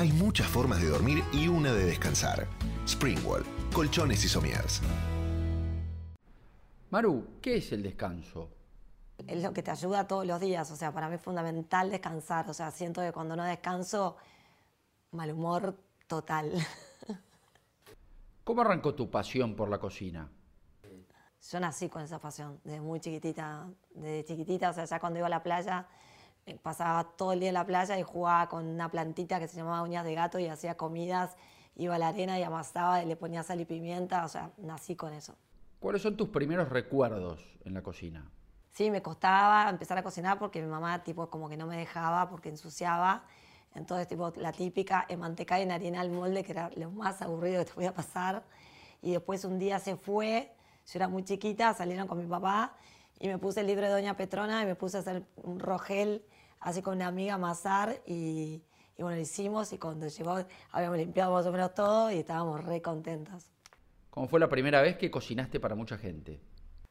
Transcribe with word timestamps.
Hay 0.00 0.12
muchas 0.12 0.46
formas 0.46 0.80
de 0.80 0.88
dormir 0.88 1.22
y 1.30 1.46
una 1.46 1.74
de 1.74 1.84
descansar. 1.84 2.48
Springwall, 2.88 3.44
colchones 3.70 4.24
y 4.24 4.28
somieres. 4.28 4.80
Maru, 6.88 7.36
¿qué 7.42 7.58
es 7.58 7.70
el 7.72 7.82
descanso? 7.82 8.48
Es 9.26 9.42
lo 9.42 9.52
que 9.52 9.62
te 9.62 9.70
ayuda 9.70 10.08
todos 10.08 10.24
los 10.26 10.40
días, 10.40 10.70
o 10.70 10.76
sea, 10.76 10.90
para 10.90 11.10
mí 11.10 11.16
es 11.16 11.20
fundamental 11.20 11.90
descansar, 11.90 12.48
o 12.48 12.54
sea, 12.54 12.70
siento 12.70 13.02
que 13.02 13.12
cuando 13.12 13.36
no 13.36 13.44
descanso, 13.44 14.16
mal 15.10 15.32
humor 15.32 15.76
total. 16.06 16.50
¿Cómo 18.44 18.62
arrancó 18.62 18.94
tu 18.94 19.10
pasión 19.10 19.54
por 19.54 19.68
la 19.68 19.78
cocina? 19.78 20.30
Yo 21.50 21.60
nací 21.60 21.90
con 21.90 22.00
esa 22.00 22.18
pasión, 22.18 22.58
desde 22.64 22.80
muy 22.80 23.00
chiquitita, 23.00 23.68
desde 23.90 24.24
chiquitita, 24.24 24.70
o 24.70 24.72
sea, 24.72 24.86
ya 24.86 24.98
cuando 24.98 25.18
iba 25.18 25.26
a 25.26 25.30
la 25.30 25.42
playa, 25.42 25.86
pasaba 26.62 27.04
todo 27.16 27.32
el 27.32 27.40
día 27.40 27.48
en 27.48 27.54
la 27.54 27.66
playa 27.66 27.98
y 27.98 28.02
jugaba 28.02 28.48
con 28.48 28.66
una 28.66 28.90
plantita 28.90 29.38
que 29.38 29.48
se 29.48 29.56
llamaba 29.56 29.82
uñas 29.82 30.04
de 30.04 30.14
gato 30.14 30.38
y 30.38 30.46
hacía 30.46 30.76
comidas, 30.76 31.36
iba 31.76 31.94
a 31.94 31.98
la 31.98 32.08
arena 32.08 32.38
y 32.38 32.42
amasaba 32.42 33.02
y 33.02 33.06
le 33.06 33.16
ponía 33.16 33.42
sal 33.42 33.60
y 33.60 33.64
pimienta, 33.64 34.24
o 34.24 34.28
sea, 34.28 34.50
nací 34.58 34.96
con 34.96 35.12
eso. 35.12 35.36
¿Cuáles 35.78 36.02
son 36.02 36.16
tus 36.16 36.28
primeros 36.28 36.68
recuerdos 36.68 37.40
en 37.64 37.74
la 37.74 37.82
cocina? 37.82 38.30
Sí, 38.72 38.90
me 38.90 39.02
costaba 39.02 39.68
empezar 39.68 39.98
a 39.98 40.02
cocinar 40.02 40.38
porque 40.38 40.60
mi 40.60 40.68
mamá 40.68 41.02
tipo 41.02 41.28
como 41.30 41.48
que 41.48 41.56
no 41.56 41.66
me 41.66 41.76
dejaba 41.76 42.28
porque 42.28 42.48
ensuciaba. 42.48 43.24
Entonces, 43.74 44.08
tipo, 44.08 44.32
la 44.36 44.52
típica 44.52 45.06
en 45.08 45.20
manteca 45.20 45.58
y 45.58 45.62
en 45.62 45.72
harina 45.72 46.00
al 46.00 46.10
molde, 46.10 46.42
que 46.42 46.52
era 46.52 46.70
lo 46.76 46.90
más 46.90 47.22
aburrido 47.22 47.60
que 47.60 47.66
te 47.66 47.72
podía 47.72 47.94
pasar. 47.94 48.44
Y 49.00 49.12
después 49.12 49.44
un 49.44 49.58
día 49.58 49.78
se 49.78 49.96
fue, 49.96 50.52
yo 50.86 50.92
era 50.98 51.08
muy 51.08 51.24
chiquita, 51.24 51.72
salieron 51.74 52.06
con 52.06 52.18
mi 52.18 52.26
papá 52.26 52.74
y 53.18 53.28
me 53.28 53.38
puse 53.38 53.60
el 53.60 53.66
libro 53.66 53.86
de 53.86 53.92
Doña 53.92 54.16
Petrona 54.16 54.62
y 54.62 54.66
me 54.66 54.74
puse 54.74 54.96
a 54.96 55.00
hacer 55.00 55.24
un 55.36 55.60
rogel 55.60 56.24
así 56.60 56.82
con 56.82 56.96
una 56.96 57.06
amiga 57.06 57.34
amasar 57.34 58.00
y, 58.06 58.62
y 58.96 59.02
bueno, 59.02 59.16
lo 59.16 59.22
hicimos 59.22 59.72
y 59.72 59.78
cuando 59.78 60.06
llegó 60.06 60.44
habíamos 60.72 60.98
limpiado 60.98 61.32
más 61.32 61.46
o 61.46 61.52
menos 61.52 61.74
todo 61.74 62.10
y 62.10 62.18
estábamos 62.18 62.64
re 62.64 62.82
contentos. 62.82 63.50
¿Cómo 64.10 64.28
fue 64.28 64.40
la 64.40 64.48
primera 64.48 64.82
vez 64.82 64.96
que 64.96 65.10
cocinaste 65.10 65.60
para 65.60 65.74
mucha 65.74 65.96
gente? 65.96 66.40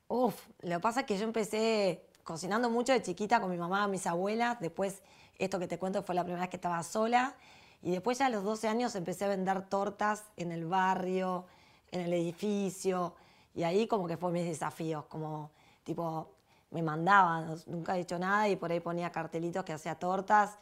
Uf, 0.08 0.48
lo 0.62 0.78
que 0.78 0.80
pasa 0.80 1.02
es 1.02 1.06
que 1.06 1.18
yo 1.18 1.26
empecé 1.26 2.08
cocinando 2.24 2.70
mucho 2.70 2.94
de 2.94 3.02
chiquita 3.02 3.40
con 3.40 3.52
mi 3.52 3.58
mamá, 3.58 3.88
mis 3.88 4.08
abuelas, 4.08 4.60
después 4.60 5.04
esto 5.38 5.60
que 5.60 5.68
te 5.68 5.78
cuento 5.78 6.02
fue 6.04 6.16
la 6.16 6.24
primera 6.24 6.42
vez 6.42 6.50
que 6.50 6.58
estaba 6.58 6.82
sola 6.84 7.36
y 7.82 7.92
después 7.92 8.18
ya 8.18 8.26
a 8.26 8.30
los 8.30 8.44
12 8.44 8.68
años 8.68 8.96
empecé 8.96 9.26
a 9.26 9.28
vender 9.30 9.68
tortas 9.70 10.24
en 10.36 10.52
el 10.52 10.66
barrio, 10.66 11.46
en 11.92 12.02
el 12.02 12.14
edificio 12.14 13.16
y 13.54 13.64
ahí 13.64 13.88
como 13.88 14.08
que 14.08 14.18
fue 14.18 14.32
mis 14.32 14.46
desafíos, 14.46 15.06
como 15.06 15.52
tipo 15.84 16.39
me 16.72 16.82
mandaban, 16.82 17.56
nunca 17.68 17.96
he 17.96 18.00
dicho 18.00 18.20
nada 18.20 18.48
y 18.48 18.56
por 18.56 18.72
ahí 18.72 18.80
ponía 18.80 19.12
cartelitos 19.12 19.64
que 19.64 19.74
hacía 19.74 19.96
tortas 19.96 20.58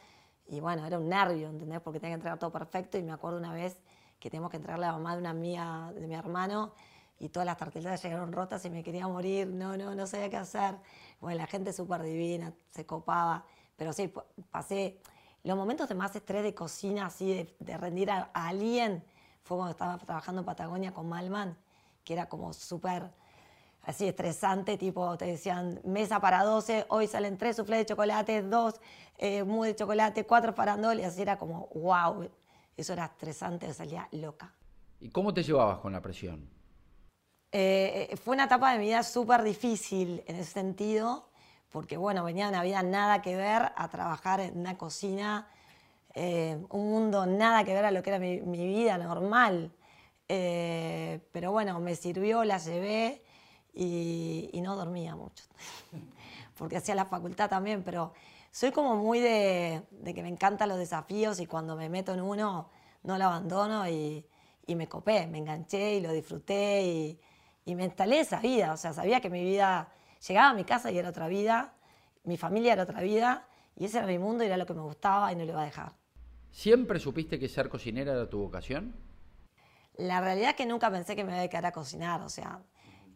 y 0.46 0.60
bueno, 0.60 0.86
era 0.86 0.98
un 0.98 1.08
nervio, 1.08 1.48
¿entendés? 1.48 1.80
Porque 1.80 2.00
tenía 2.00 2.12
que 2.12 2.20
entregar 2.20 2.38
todo 2.38 2.50
perfecto 2.50 2.96
y 2.96 3.02
me 3.02 3.12
acuerdo 3.12 3.38
una 3.38 3.52
vez 3.52 3.78
que 4.18 4.30
tenemos 4.30 4.50
que 4.50 4.56
entregarle 4.56 4.86
a 4.86 4.92
la 4.92 4.98
mamá 4.98 5.14
de 5.14 5.20
una 5.20 5.30
amiga 5.30 5.92
de 5.92 6.06
mi 6.06 6.14
hermano 6.14 6.72
y 7.20 7.28
todas 7.28 7.46
las 7.46 7.56
tarteletas 7.56 8.02
llegaron 8.02 8.32
rotas 8.32 8.64
y 8.64 8.70
me 8.70 8.82
quería 8.82 9.06
morir, 9.06 9.48
no, 9.48 9.76
no, 9.76 9.94
no 9.94 10.06
sabía 10.06 10.30
qué 10.30 10.36
hacer. 10.36 10.76
Bueno, 11.20 11.38
la 11.38 11.46
gente 11.46 11.72
súper 11.72 12.02
divina, 12.02 12.52
se 12.70 12.86
copaba, 12.86 13.44
pero 13.76 13.92
sí, 13.92 14.12
pasé 14.50 15.00
los 15.44 15.56
momentos 15.56 15.88
de 15.88 15.94
más 15.94 16.14
estrés 16.14 16.42
de 16.42 16.54
cocina, 16.54 17.06
así 17.06 17.54
de, 17.58 17.76
rendir 17.76 18.10
a, 18.10 18.30
alguien, 18.34 19.04
fue 19.42 19.56
cuando 19.56 19.70
estaba 19.70 19.98
trabajando 19.98 20.40
en 20.40 20.46
Patagonia 20.46 20.92
con 20.92 21.08
Malman, 21.08 21.56
que 22.04 22.12
era 22.12 22.28
como 22.28 22.52
súper 22.52 23.10
así 23.88 24.06
estresante, 24.06 24.76
tipo 24.76 25.16
te 25.16 25.24
decían 25.24 25.80
mesa 25.82 26.20
para 26.20 26.44
12, 26.44 26.84
hoy 26.90 27.06
salen 27.06 27.38
tres 27.38 27.56
suflés 27.56 27.80
de 27.80 27.86
chocolate, 27.86 28.42
dos 28.42 28.74
eh, 29.16 29.42
de 29.42 29.74
chocolate, 29.74 30.26
cuatro 30.26 30.52
farandoles, 30.52 31.06
así 31.06 31.22
era 31.22 31.38
como 31.38 31.68
wow, 31.74 32.28
eso 32.76 32.92
era 32.92 33.06
estresante, 33.06 33.72
salía 33.72 34.06
loca. 34.12 34.52
¿Y 35.00 35.08
cómo 35.08 35.32
te 35.32 35.42
llevabas 35.42 35.78
con 35.78 35.92
la 35.92 36.02
presión? 36.02 36.50
Eh, 37.50 38.14
fue 38.22 38.34
una 38.34 38.44
etapa 38.44 38.72
de 38.72 38.78
mi 38.78 38.84
vida 38.84 39.02
súper 39.02 39.42
difícil 39.42 40.22
en 40.26 40.36
ese 40.36 40.52
sentido, 40.52 41.30
porque 41.72 41.96
bueno, 41.96 42.22
venía 42.24 42.44
de 42.44 42.50
una 42.50 42.62
vida 42.62 42.82
nada 42.82 43.22
que 43.22 43.36
ver 43.36 43.72
a 43.74 43.88
trabajar 43.88 44.40
en 44.40 44.58
una 44.58 44.76
cocina, 44.76 45.48
eh, 46.12 46.62
un 46.68 46.90
mundo 46.90 47.24
nada 47.24 47.64
que 47.64 47.72
ver 47.72 47.86
a 47.86 47.90
lo 47.90 48.02
que 48.02 48.10
era 48.10 48.18
mi, 48.18 48.38
vida 48.38 48.98
normal. 48.98 49.72
Eh, 50.28 51.20
pero 51.32 51.52
bueno, 51.52 51.80
me 51.80 51.96
sirvió, 51.96 52.44
la 52.44 52.58
llevé 52.58 53.22
y, 53.78 54.50
y 54.52 54.60
no 54.60 54.74
dormía 54.74 55.14
mucho, 55.14 55.44
porque 56.58 56.76
hacía 56.76 56.96
la 56.96 57.04
facultad 57.04 57.48
también, 57.48 57.82
pero 57.84 58.12
soy 58.50 58.72
como 58.72 58.96
muy 58.96 59.20
de, 59.20 59.82
que 60.04 60.22
me 60.22 60.28
encantan 60.28 60.68
los 60.68 60.78
desafíos 60.78 61.38
y 61.38 61.46
cuando 61.46 61.76
me 61.76 61.88
meto 61.88 62.12
en 62.12 62.20
uno 62.20 62.68
no 63.04 63.18
lo 63.18 63.24
abandono 63.24 63.88
y, 63.88 64.26
me 64.66 64.86
copé, 64.88 65.26
me 65.26 65.38
enganché 65.38 65.94
y 65.94 66.00
lo 66.00 66.12
disfruté 66.12 66.82
y, 66.82 67.20
y, 67.64 67.74
me 67.74 67.84
instalé 67.84 68.20
esa 68.20 68.40
vida. 68.40 68.72
O 68.74 68.76
sea, 68.76 68.92
sabía 68.92 69.20
que 69.20 69.30
mi 69.30 69.42
vida 69.42 69.88
llegaba 70.26 70.50
a 70.50 70.54
mi 70.54 70.64
casa 70.64 70.90
y 70.90 70.98
era 70.98 71.08
otra 71.08 71.28
vida, 71.28 71.72
mi 72.24 72.36
familia 72.36 72.74
era 72.74 72.82
otra 72.82 73.00
vida 73.00 73.46
y 73.76 73.86
ese 73.86 73.98
era 73.98 74.06
mi 74.06 74.18
mundo 74.18 74.44
y 74.44 74.48
era 74.48 74.56
lo 74.56 74.66
que 74.66 74.74
me 74.74 74.82
gustaba 74.82 75.32
y 75.32 75.36
no 75.36 75.44
lo 75.44 75.52
iba 75.52 75.62
a 75.62 75.64
dejar. 75.64 75.92
¿Siempre 76.50 76.98
supiste 76.98 77.38
que 77.38 77.48
ser 77.48 77.68
cocinera 77.68 78.12
era 78.12 78.28
tu 78.28 78.40
vocación? 78.40 78.94
La 79.96 80.20
realidad 80.20 80.50
es 80.50 80.56
que 80.56 80.66
nunca 80.66 80.90
pensé 80.90 81.16
que 81.16 81.24
me 81.24 81.30
iba 81.30 81.38
a 81.38 81.40
dedicar 81.40 81.64
a 81.64 81.72
cocinar, 81.72 82.20
o 82.22 82.28
sea, 82.28 82.60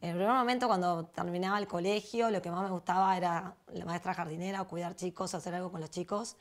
en 0.03 0.09
el 0.09 0.17
primer 0.17 0.35
momento, 0.35 0.67
cuando 0.67 1.05
terminaba 1.07 1.61
el 1.61 1.69
colegio, 1.69 2.29
lo 2.29 2.43
que 2.43 2.51
más 2.51 2.65
me 2.65 2.71
gustaba 2.71 3.17
era 3.17 3.55
la 3.73 3.85
maestra 3.85 4.13
jardinera, 4.13 4.61
o 4.61 4.67
cuidar 4.67 4.97
chicos, 4.97 5.33
hacer 5.33 5.55
algo 5.55 5.71
con 5.71 5.81
los 5.81 5.91
chicos. 5.91 6.37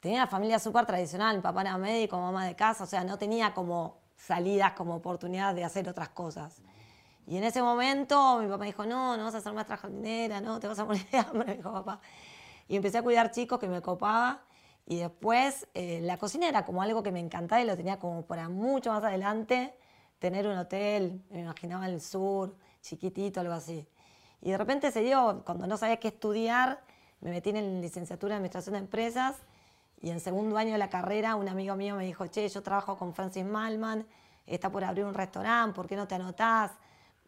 Tenía 0.00 0.18
una 0.18 0.26
familia 0.26 0.58
súper 0.58 0.84
tradicional, 0.84 1.36
mi 1.36 1.42
papá 1.42 1.60
era 1.60 1.78
médico, 1.78 2.18
mamá 2.18 2.44
de 2.44 2.56
casa, 2.56 2.82
o 2.82 2.86
sea, 2.88 3.04
no 3.04 3.18
tenía 3.18 3.54
como 3.54 3.98
salidas, 4.16 4.72
como 4.72 4.96
oportunidades 4.96 5.54
de 5.54 5.62
hacer 5.62 5.88
otras 5.88 6.08
cosas. 6.08 6.60
Y 7.28 7.36
en 7.36 7.44
ese 7.44 7.62
momento 7.62 8.40
mi 8.40 8.48
papá 8.48 8.64
dijo, 8.64 8.84
no, 8.84 9.16
no 9.16 9.22
vas 9.22 9.36
a 9.36 9.40
ser 9.40 9.52
maestra 9.52 9.76
jardinera, 9.76 10.40
no, 10.40 10.58
te 10.58 10.66
vas 10.66 10.80
a 10.80 10.84
morir 10.84 11.08
de 11.08 11.18
hambre, 11.18 11.44
me 11.46 11.54
dijo 11.58 11.72
papá. 11.72 12.00
Y 12.66 12.74
empecé 12.74 12.98
a 12.98 13.02
cuidar 13.04 13.30
chicos 13.30 13.60
que 13.60 13.68
me 13.68 13.80
copaba. 13.80 14.42
Y 14.86 14.96
después 14.96 15.68
eh, 15.74 16.00
la 16.02 16.16
cocina 16.16 16.48
era 16.48 16.64
como 16.64 16.82
algo 16.82 17.04
que 17.04 17.12
me 17.12 17.20
encantaba 17.20 17.62
y 17.62 17.64
lo 17.64 17.76
tenía 17.76 18.00
como 18.00 18.22
para 18.26 18.48
mucho 18.48 18.90
más 18.90 19.04
adelante 19.04 19.72
tener 20.18 20.46
un 20.46 20.56
hotel, 20.56 21.22
me 21.30 21.40
imaginaba 21.40 21.86
en 21.86 21.94
el 21.94 22.00
sur, 22.00 22.54
chiquitito, 22.82 23.40
algo 23.40 23.54
así. 23.54 23.86
Y 24.42 24.50
de 24.50 24.58
repente 24.58 24.90
se 24.92 25.00
dio, 25.00 25.42
cuando 25.44 25.66
no 25.66 25.76
sabía 25.76 25.98
qué 25.98 26.08
estudiar, 26.08 26.80
me 27.20 27.30
metí 27.30 27.50
en 27.50 27.80
licenciatura 27.80 28.34
en 28.34 28.36
Administración 28.36 28.74
de 28.74 28.78
Empresas 28.80 29.36
y 30.00 30.10
en 30.10 30.20
segundo 30.20 30.56
año 30.56 30.72
de 30.72 30.78
la 30.78 30.90
carrera 30.90 31.34
un 31.34 31.48
amigo 31.48 31.74
mío 31.76 31.96
me 31.96 32.04
dijo, 32.04 32.26
che, 32.26 32.48
yo 32.48 32.62
trabajo 32.62 32.96
con 32.96 33.14
Francis 33.14 33.44
Malman, 33.44 34.06
está 34.46 34.70
por 34.70 34.84
abrir 34.84 35.04
un 35.04 35.14
restaurante, 35.14 35.74
¿por 35.74 35.86
qué 35.86 35.96
no 35.96 36.06
te 36.06 36.14
anotás? 36.14 36.72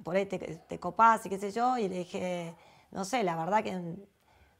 Por 0.04 0.16
ahí 0.16 0.26
te, 0.26 0.38
te 0.38 0.78
copás 0.78 1.26
y 1.26 1.28
qué 1.28 1.38
sé 1.38 1.50
yo. 1.50 1.76
Y 1.78 1.88
le 1.88 1.98
dije, 1.98 2.54
no 2.92 3.04
sé, 3.04 3.24
la 3.24 3.36
verdad 3.36 3.64
que, 3.64 3.96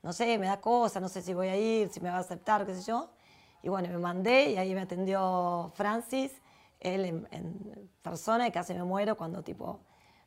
no 0.03 0.13
sé, 0.13 0.39
me 0.39 0.47
da 0.47 0.61
cosa, 0.61 1.01
no 1.01 1.09
sé 1.09 1.23
si 1.23 1.35
voy 1.35 1.49
a 1.49 1.57
ir, 1.57 1.91
si 1.91 2.01
me 2.01 2.11
va 2.11 2.17
a 2.17 2.21
aceptar, 2.21 2.67
qué 2.67 2.75
sé 2.75 2.83
yo. 2.83 3.11
Y 3.63 3.69
bueno, 3.69 3.89
me 3.89 3.99
mandé 3.99 4.51
y 4.51 4.57
ahí 4.57 4.75
me 4.75 4.81
atendió 4.83 5.71
Francis 5.75 6.33
él 6.81 7.27
en, 7.31 7.91
persona 8.03 8.47
y 8.47 8.51
casi 8.51 8.73
me 8.75 8.85
muero 8.85 9.17
cuando 9.17 9.43
tipo 9.43 9.81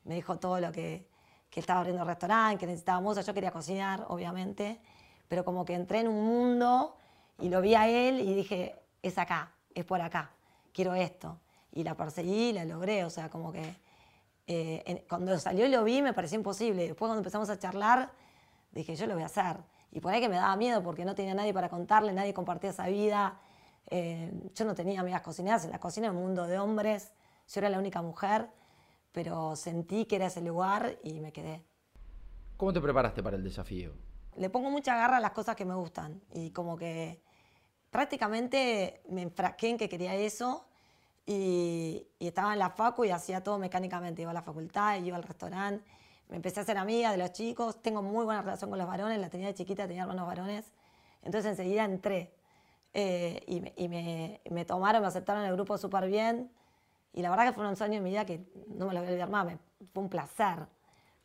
me 0.03 0.15
dijo 0.15 0.37
todo 0.37 0.59
lo 0.59 0.71
que, 0.71 1.07
que 1.49 1.59
estaba 1.59 1.79
abriendo 1.79 2.01
el 2.03 2.07
restaurante, 2.07 2.59
que 2.59 2.67
necesitaba 2.67 2.99
música. 2.99 3.25
Yo 3.25 3.33
quería 3.33 3.51
cocinar, 3.51 4.05
obviamente, 4.09 4.79
pero 5.27 5.45
como 5.45 5.65
que 5.65 5.73
entré 5.73 5.99
en 5.99 6.07
un 6.07 6.25
mundo 6.25 6.95
y 7.39 7.49
lo 7.49 7.61
vi 7.61 7.75
a 7.75 7.87
él 7.87 8.19
y 8.19 8.33
dije, 8.33 8.75
es 9.01 9.17
acá, 9.17 9.51
es 9.73 9.85
por 9.85 10.01
acá, 10.01 10.31
quiero 10.73 10.93
esto. 10.93 11.39
Y 11.71 11.83
la 11.83 11.95
perseguí 11.95 12.49
y 12.49 12.53
la 12.53 12.65
logré, 12.65 13.05
o 13.05 13.09
sea, 13.09 13.29
como 13.29 13.51
que 13.51 13.75
eh, 14.47 15.05
cuando 15.07 15.37
salió 15.39 15.65
y 15.65 15.69
lo 15.69 15.83
vi 15.83 16.01
me 16.01 16.13
pareció 16.13 16.37
imposible. 16.37 16.83
Después 16.83 17.07
cuando 17.07 17.19
empezamos 17.19 17.49
a 17.49 17.57
charlar, 17.57 18.11
dije, 18.71 18.95
yo 18.95 19.07
lo 19.07 19.13
voy 19.13 19.23
a 19.23 19.27
hacer. 19.27 19.57
Y 19.91 19.99
por 19.99 20.13
ahí 20.13 20.21
que 20.21 20.29
me 20.29 20.35
daba 20.35 20.55
miedo 20.55 20.83
porque 20.83 21.05
no 21.05 21.15
tenía 21.15 21.33
nadie 21.33 21.53
para 21.53 21.69
contarle, 21.69 22.13
nadie 22.13 22.33
compartía 22.33 22.69
esa 22.69 22.87
vida 22.87 23.39
eh, 23.89 24.31
yo 24.55 24.65
no 24.65 24.75
tenía 24.75 25.01
amigas 25.01 25.21
cocineras, 25.21 25.65
en 25.65 25.71
la 25.71 25.79
cocina 25.79 26.07
era 26.07 26.15
un 26.15 26.21
mundo 26.21 26.47
de 26.47 26.59
hombres, 26.59 27.11
yo 27.47 27.59
era 27.59 27.69
la 27.69 27.79
única 27.79 28.01
mujer, 28.01 28.49
pero 29.11 29.55
sentí 29.55 30.05
que 30.05 30.15
era 30.17 30.27
ese 30.27 30.41
lugar 30.41 30.97
y 31.03 31.19
me 31.19 31.33
quedé. 31.33 31.63
¿Cómo 32.57 32.71
te 32.71 32.79
preparaste 32.79 33.23
para 33.23 33.37
el 33.37 33.43
desafío? 33.43 33.93
Le 34.35 34.49
pongo 34.49 34.69
mucha 34.69 34.95
garra 34.95 35.17
a 35.17 35.19
las 35.19 35.31
cosas 35.31 35.55
que 35.55 35.65
me 35.65 35.75
gustan 35.75 36.21
y 36.33 36.51
como 36.51 36.77
que 36.77 37.21
prácticamente 37.89 39.01
me 39.09 39.23
enfrasqué 39.23 39.69
en 39.69 39.77
que 39.77 39.89
quería 39.89 40.15
eso 40.15 40.65
y, 41.25 42.07
estaba 42.19 42.53
en 42.53 42.59
la 42.59 42.69
facu 42.69 43.05
y 43.05 43.11
hacía 43.11 43.43
todo 43.43 43.59
mecánicamente. 43.59 44.21
Iba 44.21 44.31
a 44.31 44.33
la 44.33 44.41
facultad, 44.41 45.01
iba 45.01 45.17
al 45.17 45.23
restaurante, 45.23 45.83
me 46.29 46.37
empecé 46.37 46.59
a 46.59 46.63
hacer 46.63 46.77
amiga 46.77 47.11
de 47.11 47.17
los 47.17 47.33
chicos, 47.33 47.81
tengo 47.81 48.01
muy 48.01 48.25
buena 48.25 48.41
relación 48.41 48.69
con 48.69 48.79
los 48.79 48.87
varones, 48.87 49.19
la 49.19 49.29
tenía 49.29 49.47
de 49.47 49.53
chiquita, 49.53 49.87
tenía 49.87 50.03
hermanos 50.03 50.25
varones, 50.25 50.71
entonces 51.23 51.51
enseguida 51.51 51.83
entré. 51.83 52.33
Eh, 52.93 53.41
y, 53.47 53.87
me, 53.87 54.65
tomaron, 54.65 55.01
me 55.01 55.07
aceptaron 55.07 55.43
en 55.43 55.49
el 55.49 55.55
grupo 55.55 55.77
súper 55.77 56.07
bien. 56.07 56.51
Y 57.13 57.21
la 57.21 57.29
verdad 57.29 57.45
que 57.45 57.53
fueron 57.53 57.69
unos 57.71 57.81
años 57.81 57.97
en 57.97 58.03
mi 58.03 58.09
vida 58.11 58.25
que 58.25 58.45
no 58.67 58.87
me 58.87 58.93
lo 58.93 58.99
voy 58.99 59.07
a 59.07 59.11
olvidar 59.11 59.29
más, 59.29 59.47
fue 59.93 60.03
un 60.03 60.09
placer. 60.09 60.67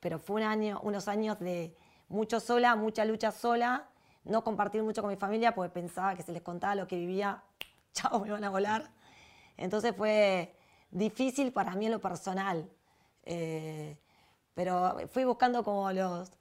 Pero 0.00 0.18
fue 0.18 0.36
un 0.36 0.42
año, 0.42 0.80
unos 0.82 1.08
años 1.08 1.38
de 1.38 1.76
mucho 2.08 2.40
sola, 2.40 2.76
mucha 2.76 3.04
lucha 3.04 3.32
sola, 3.32 3.88
no 4.24 4.42
compartir 4.44 4.82
mucho 4.82 5.02
con 5.02 5.10
mi 5.10 5.16
familia 5.16 5.54
porque 5.54 5.72
pensaba 5.72 6.14
que 6.14 6.22
si 6.22 6.32
les 6.32 6.42
contaba 6.42 6.74
lo 6.74 6.86
que 6.86 6.96
vivía, 6.96 7.42
chao, 7.92 8.20
me 8.20 8.30
van 8.30 8.44
a 8.44 8.50
volar. 8.50 8.90
Entonces 9.56 9.94
fue 9.96 10.54
difícil 10.90 11.52
para 11.52 11.74
mí 11.74 11.86
en 11.86 11.92
lo 11.92 12.00
personal. 12.00 12.68
Eh, 13.22 13.98
pero 14.54 14.96
fui 15.10 15.24
buscando 15.24 15.62
como 15.62 15.92
los, 15.92 16.32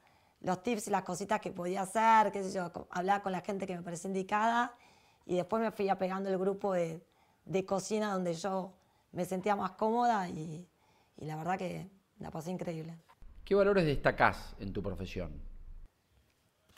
los 0.42 0.63
tips 0.63 0.88
y 0.88 0.92
las 0.92 1.04
cositas 1.04 1.42
que 1.42 1.51
podía 1.51 1.81
hacer, 1.81 2.31
qué 2.31 2.44
sé 2.44 2.51
yo, 2.51 2.72
hablar 2.92 3.22
con 3.22 3.31
la 3.31 3.42
gente 3.42 3.68
que 3.68 3.75
me 3.75 3.81
parecía 3.81 4.07
indicada 4.07 4.74
y 5.25 5.36
después 5.36 5.62
me 5.62 5.72
fui 5.72 5.89
apegando 5.89 6.30
el 6.30 6.38
grupo 6.38 6.74
de, 6.74 7.04
de 7.45 7.66
cocina 7.66 8.13
donde 8.13 8.33
yo 8.33 8.74
me 9.12 9.25
sentía 9.25 9.56
más 9.56 9.72
cómoda 9.72 10.30
y, 10.30 10.68
y 11.18 11.25
la 11.25 11.36
verdad 11.36 11.57
que 11.57 11.89
la 12.19 12.31
pasé 12.31 12.51
increíble. 12.51 12.98
¿Qué 13.44 13.56
valores 13.56 13.86
destacás 13.86 14.56
en 14.60 14.74
tu 14.74 14.81
profesión? 14.81 15.42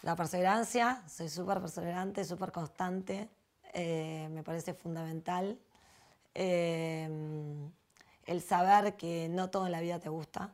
La 0.02 0.16
perseverancia, 0.16 1.04
soy 1.08 1.30
súper 1.30 1.60
perseverante, 1.60 2.24
súper 2.24 2.52
constante, 2.52 3.30
eh, 3.74 4.28
me 4.32 4.44
parece 4.44 4.74
fundamental. 4.74 5.58
Eh, 6.34 7.10
el 8.26 8.42
saber 8.42 8.96
que 8.96 9.28
no 9.30 9.50
todo 9.50 9.66
en 9.66 9.72
la 9.72 9.82
vida 9.82 10.00
te 10.00 10.10
gusta 10.10 10.54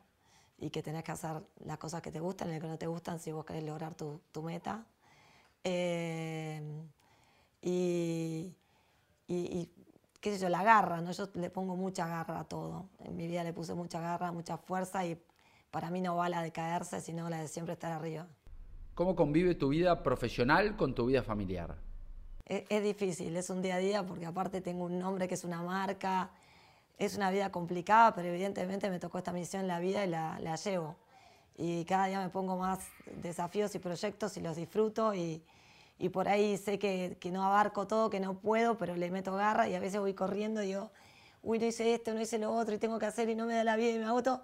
y 0.57 0.69
que 0.69 0.81
tenés 0.81 1.03
que 1.03 1.11
hacer 1.11 1.41
las 1.65 1.77
cosas 1.77 2.01
que 2.01 2.11
te 2.11 2.19
gustan 2.19 2.49
y 2.49 2.51
las 2.51 2.61
que 2.61 2.67
no 2.67 2.77
te 2.77 2.87
gustan 2.87 3.19
si 3.19 3.31
vos 3.31 3.43
querés 3.43 3.63
lograr 3.63 3.95
tu, 3.95 4.21
tu 4.31 4.43
meta. 4.43 4.85
Eh, 5.63 6.61
y, 7.63 8.53
y, 9.27 9.69
qué 10.19 10.33
sé 10.33 10.39
yo, 10.39 10.49
la 10.49 10.63
garra, 10.63 10.99
¿no? 11.01 11.11
Yo 11.11 11.29
le 11.35 11.49
pongo 11.49 11.75
mucha 11.77 12.07
garra 12.07 12.41
a 12.41 12.43
todo. 12.43 12.89
En 12.99 13.15
mi 13.15 13.25
vida 13.25 13.43
le 13.43 13.53
puse 13.53 13.73
mucha 13.73 14.01
garra, 14.01 14.31
mucha 14.31 14.57
fuerza 14.57 15.05
y 15.05 15.17
para 15.71 15.89
mí 15.89 16.01
no 16.01 16.15
va 16.17 16.27
la 16.27 16.41
de 16.41 16.51
caerse, 16.51 16.99
sino 16.99 17.29
la 17.29 17.37
de 17.37 17.47
siempre 17.47 17.73
estar 17.73 17.91
arriba. 17.91 18.27
¿Cómo 18.95 19.15
convive 19.15 19.55
tu 19.55 19.69
vida 19.69 20.03
profesional 20.03 20.75
con 20.75 20.93
tu 20.93 21.05
vida 21.05 21.23
familiar? 21.23 21.77
Es, 22.45 22.83
difícil, 22.83 23.35
es 23.37 23.49
un 23.49 23.61
día 23.61 23.75
a 23.75 23.79
día 23.79 24.05
porque 24.05 24.25
aparte 24.25 24.59
tengo 24.59 24.83
un 24.83 24.99
nombre 24.99 25.29
que 25.29 25.35
es 25.35 25.45
una 25.45 25.61
marca, 25.61 26.29
es 26.97 27.15
una 27.15 27.31
vida 27.31 27.49
complicada, 27.49 28.13
pero 28.13 28.27
evidentemente 28.27 28.89
me 28.89 28.99
tocó 28.99 29.17
esta 29.17 29.31
misión 29.31 29.61
en 29.61 29.67
la 29.69 29.79
vida 29.79 30.05
y 30.05 30.09
la, 30.09 30.37
la 30.41 30.57
llevo. 30.57 30.97
Y 31.55 31.85
cada 31.85 32.07
día 32.07 32.19
me 32.19 32.29
pongo 32.29 32.57
más 32.57 32.85
desafíos 33.21 33.73
y 33.75 33.79
proyectos 33.79 34.35
y 34.35 34.41
los 34.41 34.57
disfruto 34.57 35.15
y, 35.15 35.43
y 35.97 36.09
por 36.09 36.27
ahí 36.27 36.57
sé 36.57 36.79
que, 36.79 37.17
que, 37.19 37.31
no 37.31 37.43
abarco 37.43 37.87
todo, 37.87 38.09
que 38.09 38.19
no 38.19 38.39
puedo, 38.39 38.77
pero 38.77 38.95
le 38.95 39.11
meto 39.11 39.35
garra 39.35 39.67
y 39.69 39.75
a 39.75 39.79
veces 39.79 39.99
voy 39.99 40.13
corriendo 40.13 40.61
y 40.63 40.67
digo, 40.67 40.91
uy, 41.43 41.59
no 41.59 41.65
hice 41.65 41.93
esto, 41.93 42.13
no 42.13 42.21
hice 42.21 42.39
lo 42.39 42.51
otro 42.51 42.73
y 42.73 42.77
tengo 42.77 42.97
que 42.99 43.05
hacer 43.05 43.29
y 43.29 43.35
no 43.35 43.45
me 43.45 43.53
da 43.53 43.63
la 43.63 43.75
vida 43.75 43.91
y 43.91 43.99
me 43.99 44.05
agoto, 44.05 44.41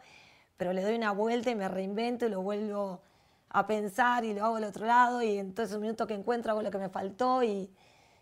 pero 0.57 0.73
le 0.73 0.81
doy 0.81 0.95
una 0.95 1.11
vuelta 1.11 1.49
y 1.49 1.55
me 1.55 1.67
reinvento 1.67 2.25
y 2.25 2.29
lo 2.29 2.41
vuelvo 2.41 3.01
a 3.49 3.65
pensar 3.65 4.25
y 4.25 4.33
lo 4.33 4.45
hago 4.45 4.57
al 4.57 4.65
otro 4.65 4.85
lado 4.85 5.21
y 5.21 5.37
entonces 5.37 5.75
un 5.75 5.81
minuto 5.81 6.05
que 6.05 6.13
encuentro 6.13 6.51
hago 6.51 6.61
lo 6.61 6.71
que 6.71 6.77
me 6.77 6.89
faltó 6.89 7.43
y, 7.43 7.71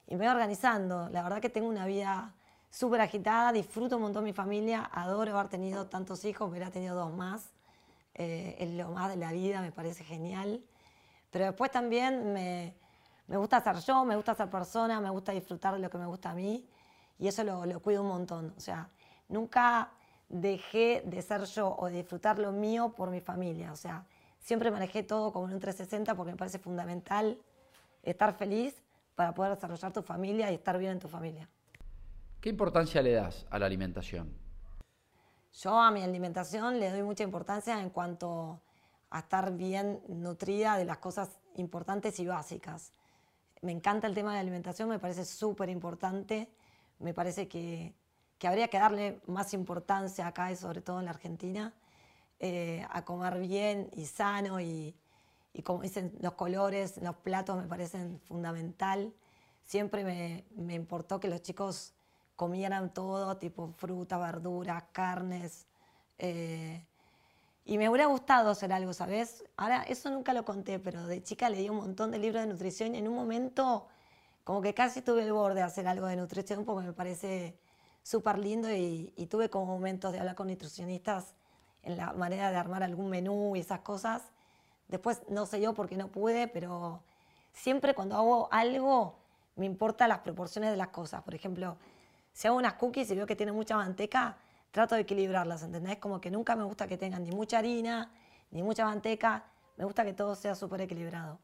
me 0.09 0.15
voy 0.15 0.27
organizando. 0.27 1.09
La 1.09 1.21
verdad 1.21 1.41
que 1.41 1.49
tengo 1.49 1.67
una 1.67 1.85
vida 1.85 2.33
súper 2.69 3.01
agitada, 3.01 3.51
disfruto 3.51 3.97
un 3.97 4.03
montón 4.03 4.23
mi 4.23 4.31
familia, 4.31 4.89
adoro 4.93 5.37
haber 5.37 5.49
tenido 5.49 5.87
tantos 5.87 6.23
hijos, 6.23 6.49
hubiera 6.49 6.71
tenido 6.71 6.95
dos 6.95 7.11
más, 7.11 7.49
eh, 8.13 8.55
es 8.57 8.69
lo 8.69 8.89
más 8.91 9.09
de 9.09 9.17
la 9.17 9.33
vida, 9.33 9.59
me 9.61 9.73
parece 9.73 10.05
genial. 10.05 10.63
Pero 11.29 11.43
después 11.43 11.71
también 11.71 12.31
me, 12.31 12.73
me, 13.27 13.37
gusta 13.37 13.61
ser 13.61 13.77
yo, 13.77 14.05
me 14.05 14.15
gusta 14.15 14.35
ser 14.35 14.49
persona, 14.49 14.99
me 14.99 15.09
gusta 15.09 15.31
disfrutar 15.31 15.73
de 15.73 15.79
lo 15.79 15.89
que 15.89 15.97
me 15.97 16.05
gusta 16.05 16.31
a 16.31 16.33
mí 16.33 16.67
y 17.19 17.27
eso 17.27 17.43
lo, 17.43 17.65
lo 17.65 17.79
cuido 17.79 18.01
un 18.01 18.09
montón. 18.09 18.53
O 18.57 18.59
sea, 18.59 18.89
nunca 19.29 19.91
dejé 20.29 21.03
de 21.05 21.21
ser 21.21 21.45
yo 21.45 21.75
o 21.77 21.87
de 21.87 21.97
disfrutar 21.97 22.39
lo 22.39 22.51
mío 22.51 22.93
por 22.95 23.09
mi 23.09 23.21
familia. 23.21 23.71
O 23.71 23.75
sea, 23.75 24.05
siempre 24.39 24.71
manejé 24.71 25.03
todo 25.03 25.31
como 25.31 25.47
en 25.47 25.53
un 25.53 25.59
360 25.59 26.15
porque 26.15 26.31
me 26.31 26.37
parece 26.37 26.59
fundamental 26.59 27.37
estar 28.03 28.33
feliz 28.33 28.81
para 29.15 29.33
poder 29.33 29.55
desarrollar 29.55 29.91
tu 29.91 30.01
familia 30.01 30.51
y 30.51 30.55
estar 30.55 30.77
bien 30.77 30.93
en 30.93 30.99
tu 30.99 31.07
familia. 31.07 31.49
¿Qué 32.39 32.49
importancia 32.49 33.01
le 33.01 33.13
das 33.13 33.45
a 33.49 33.57
la 33.59 33.65
alimentación? 33.65 34.31
Yo 35.53 35.79
a 35.79 35.89
mi 35.89 36.03
alimentación 36.03 36.79
le 36.79 36.91
doy 36.91 37.01
mucha 37.01 37.23
importancia 37.23 37.81
en 37.81 37.89
cuanto 37.89 38.61
a 39.09 39.19
estar 39.19 39.53
bien 39.53 40.01
nutrida 40.07 40.77
de 40.77 40.85
las 40.85 40.99
cosas 40.99 41.39
importantes 41.55 42.19
y 42.19 42.27
básicas. 42.27 42.93
Me 43.61 43.71
encanta 43.71 44.07
el 44.07 44.13
tema 44.13 44.31
de 44.31 44.35
la 44.35 44.41
alimentación, 44.41 44.89
me 44.89 44.99
parece 44.99 45.25
súper 45.25 45.69
importante, 45.69 46.49
me 46.99 47.13
parece 47.13 47.47
que, 47.47 47.93
que, 48.37 48.47
habría 48.47 48.67
que 48.67 48.77
darle 48.77 49.19
más 49.27 49.53
importancia 49.53 50.27
acá, 50.27 50.51
y 50.51 50.55
sobre 50.55 50.81
todo 50.81 50.99
en 50.99 51.05
la 51.05 51.11
Argentina, 51.11 51.73
eh, 52.39 52.85
a 52.89 53.03
comer 53.03 53.39
bien 53.39 53.89
y 53.95 54.05
sano 54.05 54.59
y, 54.59 54.95
y, 55.53 55.61
como 55.63 55.81
dicen, 55.81 56.13
los 56.21 56.33
colores, 56.33 56.97
los 57.01 57.15
platos 57.15 57.57
me 57.57 57.67
parecen 57.67 58.19
fundamental. 58.27 59.13
Siempre 59.63 60.03
me, 60.03 60.45
me 60.55 60.75
importó 60.75 61.19
que 61.19 61.27
los 61.27 61.41
chicos 61.41 61.93
comieran 62.35 62.93
todo, 62.93 63.37
tipo 63.37 63.73
fruta, 63.77 64.17
verduras, 64.17 64.83
carnes. 64.91 65.65
Eh, 66.19 66.85
y 67.69 67.77
me 67.77 67.89
hubiera 67.89 68.05
gustado 68.05 68.49
hacer 68.51 68.71
algo, 68.71 68.93
¿sabes? 68.93 69.43
Ahora, 69.57 69.83
eso 69.83 70.09
nunca 70.09 70.31
lo 70.31 70.45
conté, 70.45 70.79
pero 70.79 71.05
de 71.05 71.21
chica 71.21 71.49
leí 71.49 71.69
un 71.69 71.75
montón 71.75 72.11
de 72.11 72.17
libros 72.17 72.41
de 72.41 72.47
nutrición 72.47 72.95
y 72.95 72.99
en 72.99 73.09
un 73.09 73.13
momento 73.13 73.87
como 74.45 74.61
que 74.61 74.73
casi 74.73 75.01
tuve 75.01 75.23
el 75.23 75.33
borde 75.33 75.55
de 75.55 75.63
hacer 75.63 75.85
algo 75.85 76.07
de 76.07 76.15
nutrición 76.15 76.63
porque 76.63 76.87
me 76.87 76.93
parece 76.93 77.59
súper 78.03 78.39
lindo 78.39 78.71
y, 78.71 79.11
y, 79.17 79.25
tuve 79.25 79.49
como 79.49 79.65
momentos 79.65 80.13
de 80.13 80.19
hablar 80.19 80.35
con 80.35 80.47
nutricionistas 80.47 81.35
en 81.83 81.97
la 81.97 82.13
manera 82.13 82.51
de 82.51 82.55
armar 82.55 82.83
algún 82.83 83.09
menú 83.09 83.57
y 83.57 83.59
esas 83.59 83.81
cosas. 83.81 84.21
Después 84.87 85.23
no 85.27 85.45
sé 85.45 85.59
yo 85.59 85.73
por 85.73 85.89
qué 85.89 85.97
no 85.97 86.07
pude, 86.07 86.47
pero 86.47 87.03
siempre 87.51 87.93
cuando 87.93 88.15
hago 88.15 88.47
algo 88.49 89.17
me 89.57 89.65
importan 89.65 90.07
las 90.07 90.19
proporciones 90.19 90.71
de 90.71 90.77
las 90.77 90.87
cosas. 90.87 91.21
Por 91.21 91.35
ejemplo, 91.35 91.75
si 92.31 92.47
hago 92.47 92.55
unas 92.55 92.75
cookies 92.75 93.11
y 93.11 93.15
veo 93.15 93.27
que 93.27 93.35
tienen 93.35 93.55
mucha 93.55 93.75
manteca, 93.75 94.37
trato 94.77 94.93
de 94.93 95.01
equilibrarlas, 95.01 95.63
¿entendés? 95.63 95.97
Como 95.97 96.21
que 96.21 96.29
nunca 96.29 96.55
me 96.55 96.63
gusta 96.63 96.85
que 96.85 96.99
tengan 96.99 97.23
ni 97.23 97.31
mucha 97.31 97.57
harina, 97.57 98.11
ni 98.51 98.61
mucha 98.61 98.85
manteca. 98.85 99.43
Me 99.75 99.85
gusta 99.85 100.05
que 100.05 100.13
todo 100.13 100.35
sea 100.35 100.53
súper 100.53 100.81
equilibrado. 100.81 101.39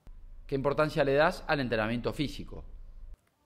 ¿Qué 0.46 0.54
importancia 0.54 1.04
le 1.04 1.16
das 1.16 1.44
al 1.48 1.60
entrenamiento 1.60 2.14
físico? 2.14 2.64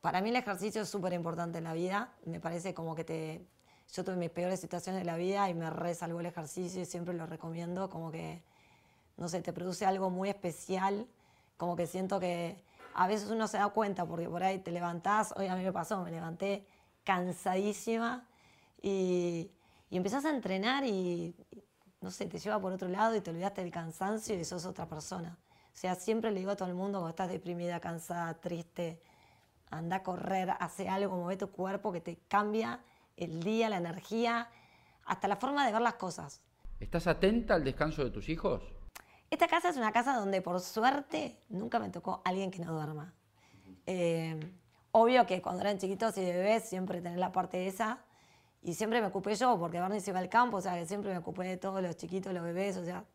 Para 0.02 0.20
mí 0.20 0.28
el 0.28 0.36
ejercicio 0.36 0.82
es 0.82 0.90
súper 0.90 1.14
importante 1.14 1.60
en 1.60 1.64
la 1.64 1.72
vida. 1.72 2.12
Me 2.26 2.42
parece 2.42 2.74
como 2.74 2.96
que 2.96 3.06
te, 3.06 3.48
yo 3.94 4.04
tuve 4.04 4.18
mis 4.18 4.30
peores 4.30 4.60
situaciones 4.60 5.00
de 5.00 5.06
la 5.06 5.16
vida 5.16 5.50
y 5.50 5.54
me 5.54 5.70
resalvó 5.70 6.20
el 6.20 6.26
ejercicio 6.26 6.82
y 6.82 6.86
siempre 6.86 7.14
lo 7.14 7.26
recomiendo, 7.26 7.90
como 7.90 8.12
que, 8.12 8.44
no 9.16 9.30
sé, 9.30 9.42
te 9.42 9.54
produce 9.54 9.86
algo 9.86 10.10
muy 10.10 10.28
especial, 10.28 11.08
como 11.56 11.78
que 11.78 11.88
siento 11.88 12.20
que 12.20 12.62
a 12.94 13.08
veces 13.08 13.30
uno 13.30 13.48
se 13.48 13.58
da 13.58 13.70
cuenta 13.70 14.06
porque 14.06 14.28
por 14.28 14.44
ahí 14.44 14.60
te 14.60 14.72
levantás, 14.72 15.34
hoy 15.38 15.48
a 15.48 15.56
mí 15.56 15.64
me 15.64 15.72
pasó, 15.72 16.04
me 16.04 16.12
levanté 16.12 16.68
cansadísima 17.06 18.28
y, 18.82 19.50
y 19.90 19.98
empezás 19.98 20.26
a 20.26 20.30
entrenar 20.30 20.84
y, 20.84 21.36
no 22.02 22.12
sé, 22.12 22.26
te 22.26 22.40
lleva 22.40 22.60
por 22.60 22.74
otro 22.74 22.88
lado 22.90 23.16
y 23.16 23.22
te 23.22 23.32
olvidaste 23.32 23.62
del 23.62 23.72
cansancio 23.72 24.36
y 24.36 24.44
sos 24.44 24.66
otra 24.66 24.88
persona. 24.88 25.38
O 25.74 25.80
sea, 25.80 25.96
siempre 25.96 26.32
le 26.32 26.40
digo 26.40 26.52
a 26.52 26.56
todo 26.56 26.68
el 26.68 26.76
mundo 26.76 27.00
cuando 27.00 27.10
estás 27.10 27.30
deprimida, 27.30 27.80
cansada, 27.80 28.34
triste, 28.36 29.02
anda 29.70 29.98
a 29.98 30.04
correr, 30.04 30.52
hace 30.60 30.90
algo, 30.90 31.16
mueve 31.18 31.38
tu 31.38 31.52
cuerpo 31.52 31.92
que 31.92 32.02
te 32.02 32.18
cambia 32.28 32.82
el 33.16 33.44
día, 33.44 33.70
la 33.70 33.78
energía, 33.78 34.50
hasta 35.06 35.28
la 35.28 35.36
forma 35.36 35.66
de 35.66 35.72
ver 35.72 35.82
las 35.82 35.96
cosas. 35.96 36.42
¿Estás 36.80 37.08
atenta 37.08 37.56
al 37.56 37.64
descanso 37.64 38.04
de 38.04 38.12
tus 38.12 38.30
hijos? 38.30 38.62
Esta 39.30 39.48
casa 39.48 39.70
es 39.70 39.78
una 39.78 39.92
casa 39.92 40.16
donde 40.16 40.42
por 40.42 40.60
suerte 40.62 41.38
nunca 41.50 41.80
me 41.80 41.90
tocó 41.90 42.22
alguien 42.24 42.52
que 42.52 42.60
no 42.60 42.74
duerma. 42.74 43.14
Eh, 43.86 44.40
obvio 44.92 45.26
que 45.26 45.42
cuando 45.42 45.62
eran 45.62 45.78
chiquitos 45.78 46.18
y 46.18 46.26
bebés 46.26 46.64
siempre 46.64 47.02
tener 47.02 47.20
la 47.20 47.32
parte 47.32 47.68
esa 47.68 48.00
y 48.62 48.74
siempre 48.74 49.02
me 49.02 49.08
ocupé 49.08 49.36
yo 49.36 49.58
porque 49.60 49.80
Barney 49.80 50.00
se 50.00 50.12
iba 50.12 50.20
al 50.20 50.30
campo, 50.30 50.58
o 50.58 50.62
sea 50.62 50.76
que 50.76 50.86
siempre 50.86 51.12
me 51.12 51.18
ocupé 51.18 51.44
de 51.46 51.58
todos 51.58 51.82
los 51.82 51.96
chiquitos, 51.96 52.34
los 52.34 52.44
bebés, 52.44 52.78
o 52.78 52.84
sea, 52.84 53.06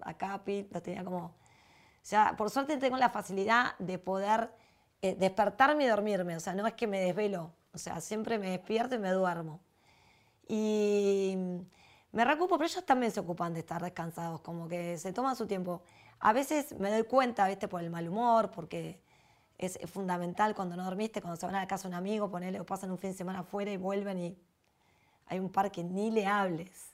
acá 0.00 0.42
Pete 0.44 0.68
los 0.72 0.82
tenía 0.82 1.04
como... 1.04 1.18
O 1.18 2.10
sea, 2.10 2.34
por 2.36 2.48
suerte 2.48 2.76
tengo 2.78 2.96
la 2.96 3.10
facilidad 3.10 3.76
de 3.78 3.98
poder 3.98 4.50
eh, 5.02 5.14
despertarme 5.14 5.84
y 5.84 5.86
dormirme, 5.88 6.36
o 6.36 6.40
sea, 6.40 6.54
no 6.54 6.66
es 6.66 6.74
que 6.74 6.86
me 6.86 7.00
desvelo, 7.00 7.52
o 7.72 7.78
sea, 7.78 8.00
siempre 8.00 8.38
me 8.38 8.50
despierto 8.50 8.94
y 8.94 8.98
me 8.98 9.10
duermo. 9.10 9.60
Y 10.48 11.36
me 12.12 12.24
recupo, 12.24 12.56
pero 12.56 12.66
ellos 12.66 12.84
también 12.86 13.12
se 13.12 13.20
ocupan 13.20 13.52
de 13.52 13.60
estar 13.60 13.82
descansados, 13.82 14.40
como 14.40 14.66
que 14.66 14.96
se 14.96 15.12
toman 15.12 15.36
su 15.36 15.46
tiempo. 15.46 15.82
A 16.20 16.32
veces 16.32 16.78
me 16.78 16.90
doy 16.90 17.04
cuenta, 17.04 17.46
¿viste? 17.46 17.68
Por 17.68 17.82
el 17.82 17.90
mal 17.90 18.08
humor, 18.08 18.50
porque 18.50 19.00
es, 19.58 19.78
fundamental 19.90 20.54
cuando 20.54 20.76
no 20.76 20.84
dormiste, 20.84 21.20
cuando 21.20 21.36
se 21.38 21.46
van 21.46 21.56
a 21.56 21.60
la 21.60 21.66
casa 21.66 21.86
un 21.86 21.94
amigo, 21.94 22.30
ponele 22.30 22.60
o 22.60 22.66
pasan 22.66 22.90
un 22.90 22.98
fin 22.98 23.10
de 23.10 23.16
semana 23.16 23.40
afuera 23.40 23.70
y 23.70 23.76
vuelven 23.76 24.18
y 24.18 24.38
hay 25.28 25.38
un 25.38 25.50
par 25.50 25.70
que 25.70 25.84
ni 25.84 26.10
le 26.10 26.26
hables. 26.26 26.92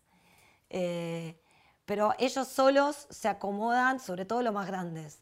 Eh, 0.70 1.40
pero 1.84 2.14
ellos 2.18 2.48
solos 2.48 3.06
se 3.10 3.28
acomodan, 3.28 4.00
sobre 4.00 4.24
todo 4.24 4.42
los 4.42 4.54
más 4.54 4.66
grandes. 4.66 5.20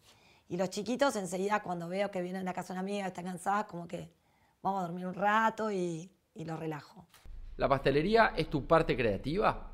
Y 0.49 0.57
los 0.57 0.71
chiquitos 0.71 1.17
enseguida 1.17 1.63
cuando 1.63 1.89
veo 1.89 2.11
que 2.11 2.23
vienen 2.23 2.47
a 2.49 2.53
casa 2.53 2.73
de 2.73 2.81
una 2.81 2.81
amiga, 2.81 3.07
están 3.07 3.25
cansadas, 3.25 3.67
como 3.67 3.89
que 3.89 4.13
vamos 4.63 4.81
a 4.81 4.87
dormir 4.87 5.07
un 5.07 5.15
rato 5.15 5.71
y, 5.71 6.11
y 6.35 6.45
lo 6.45 6.57
relajo. 6.57 7.07
¿La 7.57 7.69
pastelería 7.69 8.33
es 8.37 8.49
tu 8.49 8.67
parte 8.67 8.97
creativa? 8.97 9.71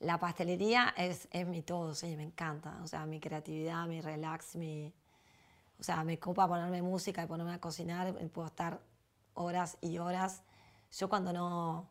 La 0.00 0.18
pastelería 0.18 0.94
es, 0.96 1.28
es 1.30 1.46
mi 1.46 1.62
todo, 1.62 1.94
sí, 1.94 2.16
me 2.16 2.24
encanta. 2.24 2.78
O 2.82 2.86
sea, 2.86 3.06
mi 3.06 3.20
creatividad, 3.20 3.86
mi 3.86 4.00
relax, 4.00 4.56
mi... 4.56 4.92
O 5.78 5.82
sea, 5.82 6.04
me 6.04 6.18
copa 6.18 6.46
ponerme 6.46 6.82
música 6.82 7.22
y 7.22 7.26
ponerme 7.26 7.54
a 7.54 7.60
cocinar, 7.60 8.12
puedo 8.28 8.48
estar 8.48 8.80
horas 9.34 9.78
y 9.80 9.98
horas. 9.98 10.42
Yo 10.92 11.08
cuando 11.08 11.32
no, 11.32 11.88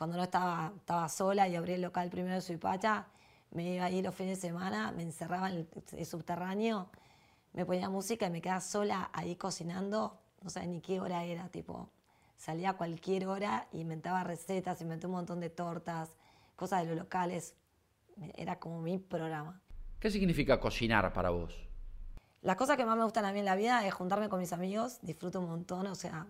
cuando 0.00 0.16
no 0.16 0.22
estaba, 0.22 0.72
estaba 0.78 1.06
sola 1.10 1.46
y 1.46 1.56
abrí 1.56 1.74
el 1.74 1.82
local 1.82 2.08
primero 2.08 2.34
de 2.34 2.40
Suipacha, 2.40 3.04
me 3.50 3.74
iba 3.74 3.84
ahí 3.84 4.00
los 4.00 4.14
fines 4.14 4.40
de 4.40 4.48
semana, 4.48 4.92
me 4.92 5.02
encerraba 5.02 5.50
en 5.50 5.68
el, 5.92 6.06
subterráneo, 6.06 6.88
me 7.52 7.66
ponía 7.66 7.90
música 7.90 8.26
y 8.26 8.30
me 8.30 8.40
quedaba 8.40 8.62
sola 8.62 9.10
ahí 9.12 9.36
cocinando, 9.36 10.18
no 10.40 10.48
sé 10.48 10.66
ni 10.66 10.80
qué 10.80 11.00
hora 11.00 11.24
era, 11.24 11.50
tipo, 11.50 11.90
salía 12.38 12.70
a 12.70 12.72
cualquier 12.78 13.26
hora, 13.26 13.68
inventaba 13.72 14.24
recetas, 14.24 14.80
inventé 14.80 15.06
un 15.06 15.12
montón 15.12 15.38
de 15.38 15.50
tortas, 15.50 16.16
cosas 16.56 16.80
de 16.80 16.86
los 16.86 16.96
locales, 16.96 17.54
era 18.36 18.58
como 18.58 18.80
mi 18.80 18.96
programa. 18.96 19.60
¿Qué 19.98 20.10
significa 20.10 20.58
cocinar 20.58 21.12
para 21.12 21.28
vos? 21.28 21.54
Las 22.40 22.56
cosas 22.56 22.78
que 22.78 22.86
más 22.86 22.96
me 22.96 23.04
gustan 23.04 23.26
a 23.26 23.34
mí 23.34 23.40
en 23.40 23.44
la 23.44 23.54
vida 23.54 23.86
es 23.86 23.92
juntarme 23.92 24.30
con 24.30 24.40
mis 24.40 24.54
amigos, 24.54 24.98
disfruto 25.02 25.40
un 25.40 25.48
montón, 25.50 25.86
o 25.88 25.94
sea, 25.94 26.26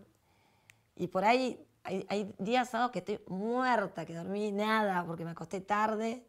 y 0.96 1.06
por 1.06 1.24
ahí 1.24 1.64
hay, 1.84 2.34
días 2.38 2.70
sábados 2.70 2.92
que 2.92 3.00
estoy 3.00 3.20
muerta, 3.28 4.04
que 4.04 4.14
dormí 4.14 4.52
nada 4.52 5.04
porque 5.06 5.24
me 5.24 5.30
acosté 5.30 5.60
tarde 5.60 6.26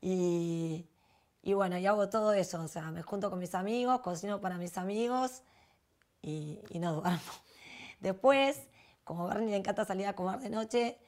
y, 0.00 0.86
y, 1.42 1.52
bueno, 1.54 1.78
y 1.78 1.86
hago 1.86 2.08
todo 2.08 2.32
eso, 2.32 2.62
o 2.62 2.68
sea, 2.68 2.90
me 2.90 3.02
junto 3.02 3.30
con 3.30 3.38
mis 3.38 3.54
amigos, 3.54 4.00
cocino 4.00 4.40
para 4.40 4.58
mis 4.58 4.78
amigos 4.78 5.42
y, 6.22 6.60
y 6.70 6.78
no 6.78 6.94
duermo. 6.94 7.18
Después, 8.00 8.60
como 9.04 9.24
a 9.24 9.34
Bernie 9.34 9.50
le 9.50 9.56
encanta 9.56 9.84
salir 9.84 10.06
a 10.06 10.14
comer 10.14 10.38
de 10.38 10.50
noche 10.50 10.98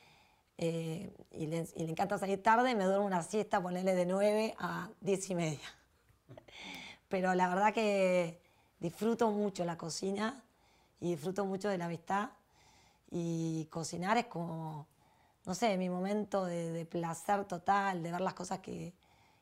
eh, 0.59 1.15
y, 1.31 1.47
le, 1.47 1.67
y, 1.77 1.85
le, 1.85 1.91
encanta 1.91 2.19
salir 2.19 2.43
tarde, 2.43 2.75
me 2.75 2.85
duermo 2.85 3.07
una 3.07 3.23
siesta, 3.23 3.63
ponerle 3.63 3.95
de 3.95 4.07
9 4.07 4.57
a 4.59 4.91
10 5.01 5.31
y 5.31 5.35
media. 5.35 5.77
Pero 7.09 7.35
la 7.35 7.49
verdad 7.49 7.73
que 7.73 8.43
disfruto 8.79 9.31
mucho 9.31 9.65
la 9.65 9.79
cocina 9.79 10.43
y 10.99 11.13
disfruto 11.13 11.45
mucho 11.45 11.69
de 11.69 11.79
la 11.79 11.87
amistad 11.87 12.31
y 13.11 13.67
cocinar 13.71 14.17
es 14.19 14.27
como, 14.27 14.87
no 15.45 15.55
sé, 15.55 15.77
mi 15.77 15.91
momento 15.91 16.45
de, 16.45 16.87
placer 16.87 17.45
total, 17.45 18.03
de 18.03 18.13
ver 18.13 18.21
las 18.21 18.35
cosas 18.35 18.61
que, 18.61 18.95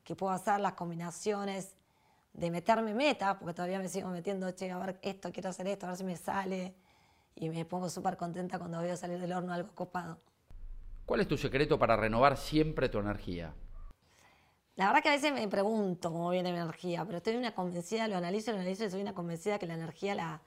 que, 0.04 0.16
puedo 0.16 0.32
hacer, 0.32 0.60
las 0.60 0.72
combinaciones, 0.72 1.74
de 2.32 2.50
meterme 2.50 2.94
metas, 2.94 3.36
porque 3.36 3.54
todavía 3.54 3.78
me 3.78 3.88
sigo 3.88 4.08
metiendo, 4.08 4.50
che, 4.52 4.70
a 4.70 4.78
ver 4.78 4.98
esto, 5.02 5.30
quiero 5.32 5.50
hacer 5.50 5.66
esto, 5.66 5.86
a 5.86 5.90
ver 5.90 5.98
si 5.98 6.04
me 6.04 6.16
sale. 6.16 6.74
Y 7.34 7.50
me 7.50 7.64
pongo 7.64 7.88
súper 7.88 8.16
contenta 8.16 8.58
cuando 8.58 8.80
veo 8.80 8.96
salir 8.96 9.20
del 9.20 9.32
horno 9.32 9.52
algo 9.52 9.70
copado. 9.74 10.18
¿Cuál 11.06 11.20
es 11.20 11.28
tu 11.28 11.36
secreto 11.36 11.78
para 11.78 11.96
renovar 11.96 12.36
siempre 12.36 12.88
tu 12.88 12.98
energía? 12.98 13.54
La 14.76 14.86
verdad 14.86 15.02
que 15.02 15.08
a 15.08 15.12
veces 15.12 15.32
me 15.32 15.46
pregunto 15.48 16.12
cómo 16.12 16.30
viene 16.30 16.52
mi 16.52 16.58
energía, 16.58 17.04
pero 17.04 17.18
estoy 17.18 17.36
una 17.36 17.54
convencida, 17.54 18.08
lo 18.08 18.16
analizo, 18.16 18.52
lo 18.52 18.58
analizo 18.58 18.84
y 18.84 18.90
soy 18.90 19.02
una 19.02 19.14
convencida 19.14 19.58
que 19.58 19.66
la 19.66 19.74
energía 19.74 20.14
la, 20.14 20.40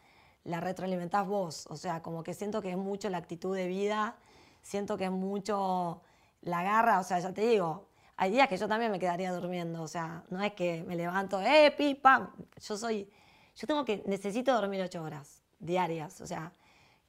la 0.43 0.59
retroalimentás 0.59 1.27
vos. 1.27 1.67
O 1.69 1.77
sea, 1.77 2.01
como 2.01 2.23
que 2.23 2.33
siento 2.33 2.61
que 2.61 2.71
es 2.71 2.77
mucho 2.77 3.09
la 3.09 3.17
actitud 3.17 3.55
de 3.55 3.67
vida, 3.67 4.15
siento 4.61 4.97
que 4.97 5.05
es 5.05 5.11
mucho 5.11 6.01
la 6.41 6.63
garra, 6.63 6.99
o 6.99 7.03
sea, 7.03 7.19
ya 7.19 7.33
te 7.33 7.41
digo, 7.41 7.87
hay 8.17 8.31
días 8.31 8.47
que 8.47 8.57
yo 8.57 8.67
también 8.67 8.91
me 8.91 8.99
quedaría 8.99 9.31
durmiendo, 9.31 9.81
o 9.81 9.87
sea, 9.87 10.23
no 10.29 10.41
es 10.41 10.53
que 10.53 10.83
me 10.83 10.95
levanto, 10.95 11.41
eh, 11.41 11.71
pipa, 11.77 12.33
yo 12.59 12.77
soy, 12.77 13.09
yo 13.55 13.67
tengo 13.67 13.85
que, 13.85 14.03
necesito 14.07 14.53
dormir 14.53 14.81
ocho 14.81 15.03
horas 15.03 15.41
diarias, 15.59 16.21
o 16.21 16.27
sea, 16.27 16.51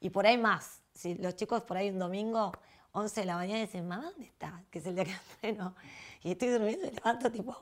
y 0.01 0.11
por 0.11 0.27
ahí 0.27 0.37
más. 0.37 0.83
Si 0.93 1.15
los 1.15 1.37
chicos 1.37 1.63
por 1.63 1.77
ahí 1.77 1.89
un 1.89 1.99
domingo, 1.99 2.53
11 2.93 3.21
de 3.21 3.27
la 3.27 3.37
mañana, 3.37 3.61
dicen, 3.61 3.89
mamá, 3.89 4.05
¿dónde 4.05 4.27
está? 4.27 4.63
Que 4.71 4.81
es 4.81 4.87
el 4.87 4.95
día 4.95 5.05
que 5.05 5.13
entreno. 5.35 5.75
Y 6.23 6.33
estoy 6.33 6.49
durmiendo 6.49 6.87
y 6.87 6.91
levanto 6.91 7.31
tipo 7.31 7.57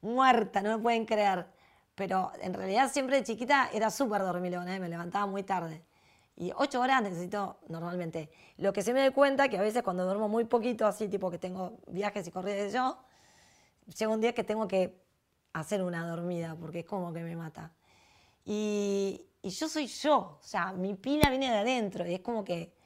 muerta, 0.00 0.62
no 0.62 0.76
me 0.76 0.82
pueden 0.82 1.04
creer. 1.04 1.46
Pero 1.98 2.30
en 2.40 2.54
realidad 2.54 2.90
siempre 2.92 3.16
de 3.16 3.24
chiquita 3.24 3.70
era 3.72 3.90
súper 3.90 4.22
dormilona, 4.22 4.76
¿eh? 4.76 4.78
me 4.78 4.88
levantaba 4.88 5.26
muy 5.26 5.42
tarde. 5.42 5.84
Y 6.36 6.52
ocho 6.54 6.80
horas 6.80 7.02
necesito 7.02 7.58
normalmente. 7.66 8.30
Lo 8.56 8.72
que 8.72 8.82
se 8.82 8.92
me 8.92 9.00
doy 9.00 9.10
cuenta 9.10 9.48
que 9.48 9.58
a 9.58 9.62
veces 9.62 9.82
cuando 9.82 10.04
duermo 10.04 10.28
muy 10.28 10.44
poquito, 10.44 10.86
así 10.86 11.08
tipo 11.08 11.28
que 11.28 11.38
tengo 11.38 11.80
viajes 11.88 12.28
y 12.28 12.30
corridas 12.30 12.72
yo, 12.72 12.96
llega 13.98 14.12
un 14.12 14.20
día 14.20 14.32
que 14.32 14.44
tengo 14.44 14.68
que 14.68 15.02
hacer 15.52 15.82
una 15.82 16.06
dormida 16.06 16.54
porque 16.54 16.80
es 16.80 16.84
como 16.84 17.12
que 17.12 17.20
me 17.24 17.34
mata. 17.34 17.74
Y, 18.44 19.24
yo 19.42 19.68
soy 19.68 19.88
yo, 19.88 20.38
o 20.40 20.42
sea, 20.42 20.72
mi 20.72 20.94
pila 20.94 21.30
viene 21.30 21.50
de 21.50 21.56
adentro 21.56 22.06
y 22.06 22.14
es 22.14 22.20
como 22.20 22.44
que, 22.44 22.76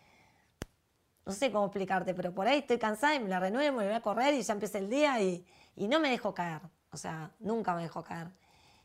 no 1.26 1.32
sé 1.32 1.52
cómo 1.52 1.66
explicarte, 1.66 2.14
pero 2.14 2.32
por 2.32 2.46
ahí 2.46 2.60
estoy 2.60 2.78
cansada 2.78 3.14
y 3.14 3.20
me 3.20 3.28
la 3.28 3.40
renuevo 3.40 3.74
y 3.74 3.78
me 3.78 3.84
voy 3.84 3.94
a 3.94 4.00
correr 4.00 4.32
y 4.34 4.42
ya 4.42 4.54
empieza 4.54 4.78
el 4.78 4.88
día 4.88 5.20
y, 5.20 5.44
y 5.76 5.88
no 5.88 6.00
me 6.00 6.08
dejo 6.08 6.32
caer, 6.32 6.62
o 6.90 6.96
sea, 6.96 7.32
nunca 7.40 7.74
me 7.74 7.82
dejo 7.82 8.02
caer. 8.02 8.28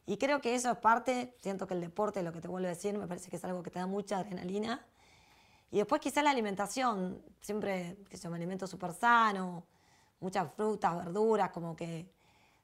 Y 0.07 0.17
creo 0.17 0.39
que 0.39 0.55
eso 0.55 0.71
es 0.71 0.77
parte, 0.77 1.35
siento 1.41 1.67
que 1.67 1.73
el 1.73 1.81
deporte, 1.81 2.23
lo 2.23 2.31
que 2.31 2.39
te 2.39 2.47
vuelvo 2.47 2.65
a 2.65 2.69
decir, 2.69 2.97
me 2.97 3.07
parece 3.07 3.29
que 3.29 3.35
es 3.35 3.43
algo 3.43 3.61
que 3.61 3.69
te 3.69 3.77
da 3.77 3.87
mucha 3.87 4.17
adrenalina. 4.17 4.83
Y 5.69 5.79
después 5.79 5.99
quizá 5.99 6.23
la 6.23 6.31
alimentación, 6.31 7.21
siempre 7.41 7.97
que 8.09 8.15
yo 8.15 8.29
me 8.29 8.37
alimento 8.37 8.65
súper 8.67 8.93
sano, 8.93 9.65
muchas 10.21 10.49
frutas, 10.53 10.95
verduras, 10.95 11.51
como 11.51 11.75
que 11.75 12.09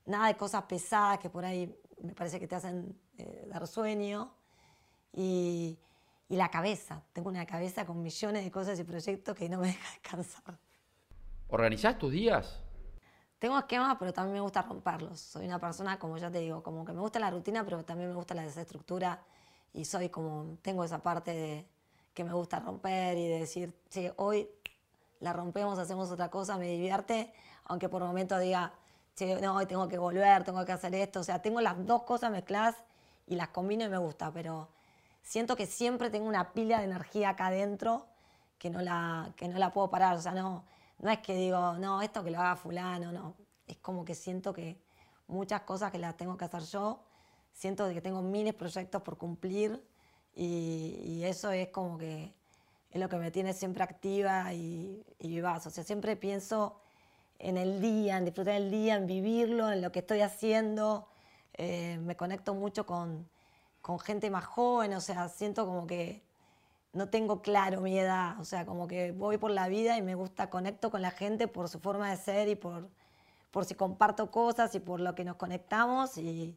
nada 0.05 0.27
de 0.27 0.37
cosas 0.37 0.63
pesadas 0.63 1.19
que 1.19 1.29
por 1.29 1.43
ahí 1.43 1.77
me 2.01 2.15
parece 2.15 2.39
que 2.39 2.47
te 2.47 2.55
hacen 2.55 2.97
eh, 3.17 3.45
dar 3.49 3.67
sueño. 3.67 4.33
Y, 5.11 5.77
la 6.29 6.49
cabeza, 6.49 7.03
tengo 7.13 7.29
una 7.29 7.45
cabeza 7.45 7.85
con 7.85 8.01
millones 8.01 8.43
de 8.43 8.49
cosas 8.49 8.79
y 8.79 8.83
proyectos 8.83 9.35
que 9.35 9.47
no 9.47 9.59
me 9.59 9.67
deja 9.67 9.91
descansar. 9.91 10.57
¿Organizás 11.49 11.99
tus 11.99 12.11
días? 12.11 12.62
Tengo 13.43 13.59
esquemas, 13.59 13.97
pero 13.99 14.13
también 14.13 14.35
me 14.35 14.39
gusta 14.39 14.61
romperlos. 14.61 15.19
Soy 15.19 15.45
una 15.45 15.59
persona, 15.59 15.99
como 15.99 16.17
ya 16.17 16.31
te 16.31 16.39
digo, 16.39 16.63
como 16.63 16.85
que 16.85 16.93
me 16.93 17.01
gusta 17.01 17.19
la 17.19 17.29
rutina, 17.29 17.65
pero 17.65 17.83
también 17.83 18.07
me 18.07 18.15
gusta 18.15 18.33
la 18.33 18.43
desestructura 18.43 19.21
y 19.73 19.83
soy 19.83 20.07
como, 20.07 20.55
tengo 20.61 20.85
esa 20.85 20.99
parte 20.99 21.31
de 21.31 21.67
que 22.13 22.23
me 22.23 22.31
gusta 22.31 22.61
romper 22.61 23.17
y 23.17 23.27
de 23.27 23.39
decir, 23.39 23.77
sí, 23.89 24.09
hoy 24.15 24.47
la 25.19 25.33
rompemos, 25.33 25.77
hacemos 25.77 26.09
otra 26.09 26.29
cosa, 26.29 26.57
me 26.57 26.69
divierte, 26.69 27.33
aunque 27.65 27.89
por 27.89 28.01
momento 28.01 28.39
diga, 28.39 28.71
che, 29.13 29.41
no, 29.41 29.57
hoy 29.57 29.65
tengo 29.65 29.89
que 29.89 29.97
volver, 29.97 30.45
tengo 30.45 30.63
que 30.63 30.71
hacer 30.71 30.95
esto. 30.95 31.19
O 31.19 31.23
sea, 31.25 31.41
tengo 31.41 31.59
las 31.59 31.85
dos 31.85 32.03
cosas 32.03 32.31
mezcladas 32.31 32.77
y 33.27 33.35
las 33.35 33.49
combino 33.49 33.83
y 33.83 33.89
me 33.89 33.97
gusta, 33.97 34.31
pero 34.31 34.69
siento 35.21 35.57
que 35.57 35.65
siempre 35.65 36.09
tengo 36.09 36.29
una 36.29 36.53
pila 36.53 36.77
de 36.77 36.85
energía 36.85 37.31
acá 37.31 37.47
adentro 37.47 38.05
que 38.57 38.69
no 38.69 38.81
la, 38.81 39.33
que 39.35 39.49
no 39.49 39.59
la 39.59 39.73
puedo 39.73 39.89
parar. 39.89 40.15
O 40.15 40.21
sea, 40.21 40.31
no, 40.31 40.63
no 40.99 41.09
es 41.09 41.19
que 41.19 41.35
digo, 41.35 41.73
no, 41.77 42.01
esto 42.01 42.23
que 42.23 42.31
lo 42.31 42.39
haga 42.39 42.55
fulano, 42.55 43.11
no. 43.11 43.35
Es 43.67 43.77
como 43.77 44.05
que 44.05 44.15
siento 44.15 44.53
que 44.53 44.81
muchas 45.27 45.61
cosas 45.61 45.91
que 45.91 45.99
las 45.99 46.15
tengo 46.17 46.37
que 46.37 46.45
hacer 46.45 46.63
yo, 46.63 47.03
siento 47.51 47.87
que 47.89 48.01
tengo 48.01 48.21
miles 48.21 48.53
de 48.53 48.59
proyectos 48.59 49.01
por 49.01 49.17
cumplir 49.17 49.83
y, 50.35 51.21
eso 51.23 51.51
es 51.51 51.69
como 51.69 51.97
que 51.97 52.33
es 52.91 52.99
lo 52.99 53.07
que 53.09 53.15
me 53.17 53.31
tiene 53.31 53.53
siempre 53.53 53.83
activa 53.83 54.53
y, 54.53 55.03
y 55.19 55.27
vivaz. 55.29 55.65
O 55.67 55.69
sea, 55.69 55.83
siempre 55.83 56.15
pienso 56.15 56.79
en 57.39 57.57
el 57.57 57.81
día, 57.81 58.17
en 58.17 58.25
disfrutar 58.25 58.55
el 58.55 58.71
día, 58.71 58.95
en 58.95 59.07
vivirlo, 59.07 59.71
en 59.71 59.81
lo 59.81 59.91
que 59.91 59.99
estoy 59.99 60.21
haciendo. 60.21 61.07
Eh, 61.53 61.99
me 62.01 62.15
conecto 62.15 62.53
mucho 62.53 62.85
con, 62.85 63.29
con 63.81 63.99
gente 63.99 64.29
más 64.29 64.45
joven, 64.45 64.93
o 64.93 65.01
sea, 65.01 65.29
siento 65.29 65.65
como 65.65 65.85
que 65.85 66.23
no 66.93 67.09
tengo 67.09 67.41
claro 67.41 67.81
mi 67.81 67.97
edad, 67.97 68.39
o 68.39 68.45
sea, 68.45 68.65
como 68.65 68.87
que 68.87 69.11
voy 69.11 69.37
por 69.37 69.51
la 69.51 69.67
vida 69.67 69.97
y 69.97 70.01
me 70.03 70.15
gusta, 70.15 70.49
conecto 70.49 70.91
con 70.91 71.01
la 71.01 71.11
gente 71.11 71.47
por 71.47 71.67
su 71.67 71.79
forma 71.79 72.09
de 72.09 72.17
ser 72.17 72.47
y 72.47 72.55
por, 72.55 72.87
por 73.51 73.65
si 73.65 73.73
comparto 73.75 74.29
cosas 74.29 74.73
y 74.75 74.79
por 74.79 74.99
lo 74.99 75.15
que 75.15 75.25
nos 75.25 75.35
conectamos 75.35 76.17
y, 76.17 76.55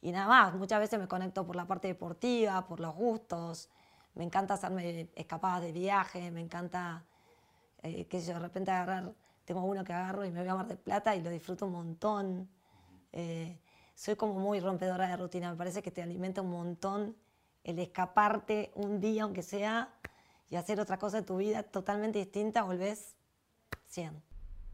y 0.00 0.12
nada 0.12 0.28
más. 0.28 0.54
Muchas 0.54 0.78
veces 0.78 0.98
me 1.00 1.08
conecto 1.08 1.44
por 1.44 1.56
la 1.56 1.66
parte 1.66 1.88
deportiva, 1.88 2.66
por 2.66 2.78
los 2.78 2.94
gustos, 2.94 3.68
me 4.14 4.22
encanta 4.24 4.54
hacerme 4.54 5.08
escapadas 5.16 5.62
de 5.62 5.72
viaje, 5.72 6.30
me 6.30 6.40
encanta, 6.40 7.04
eh, 7.82 8.06
que 8.06 8.20
yo 8.20 8.34
de 8.34 8.38
repente 8.38 8.70
agarrar, 8.70 9.12
tengo 9.44 9.64
uno 9.64 9.82
que 9.82 9.92
agarro 9.92 10.24
y 10.24 10.30
me 10.30 10.40
voy 10.40 10.48
a 10.48 10.54
Mar 10.54 10.68
de 10.68 10.76
Plata 10.76 11.16
y 11.16 11.22
lo 11.22 11.30
disfruto 11.30 11.66
un 11.66 11.72
montón. 11.72 12.48
Eh, 13.12 13.58
soy 13.96 14.14
como 14.14 14.34
muy 14.34 14.60
rompedora 14.60 15.08
de 15.08 15.16
rutina, 15.16 15.50
me 15.50 15.56
parece 15.56 15.82
que 15.82 15.90
te 15.90 16.02
alimenta 16.02 16.42
un 16.42 16.50
montón 16.50 17.16
el 17.64 17.78
escaparte 17.78 18.70
un 18.74 19.00
día, 19.00 19.24
aunque 19.24 19.42
sea, 19.42 19.88
y 20.50 20.56
hacer 20.56 20.78
otra 20.78 20.98
cosa 20.98 21.18
de 21.18 21.22
tu 21.24 21.38
vida 21.38 21.62
totalmente 21.62 22.18
distinta, 22.18 22.62
volvés 22.62 23.16
100. 23.86 24.22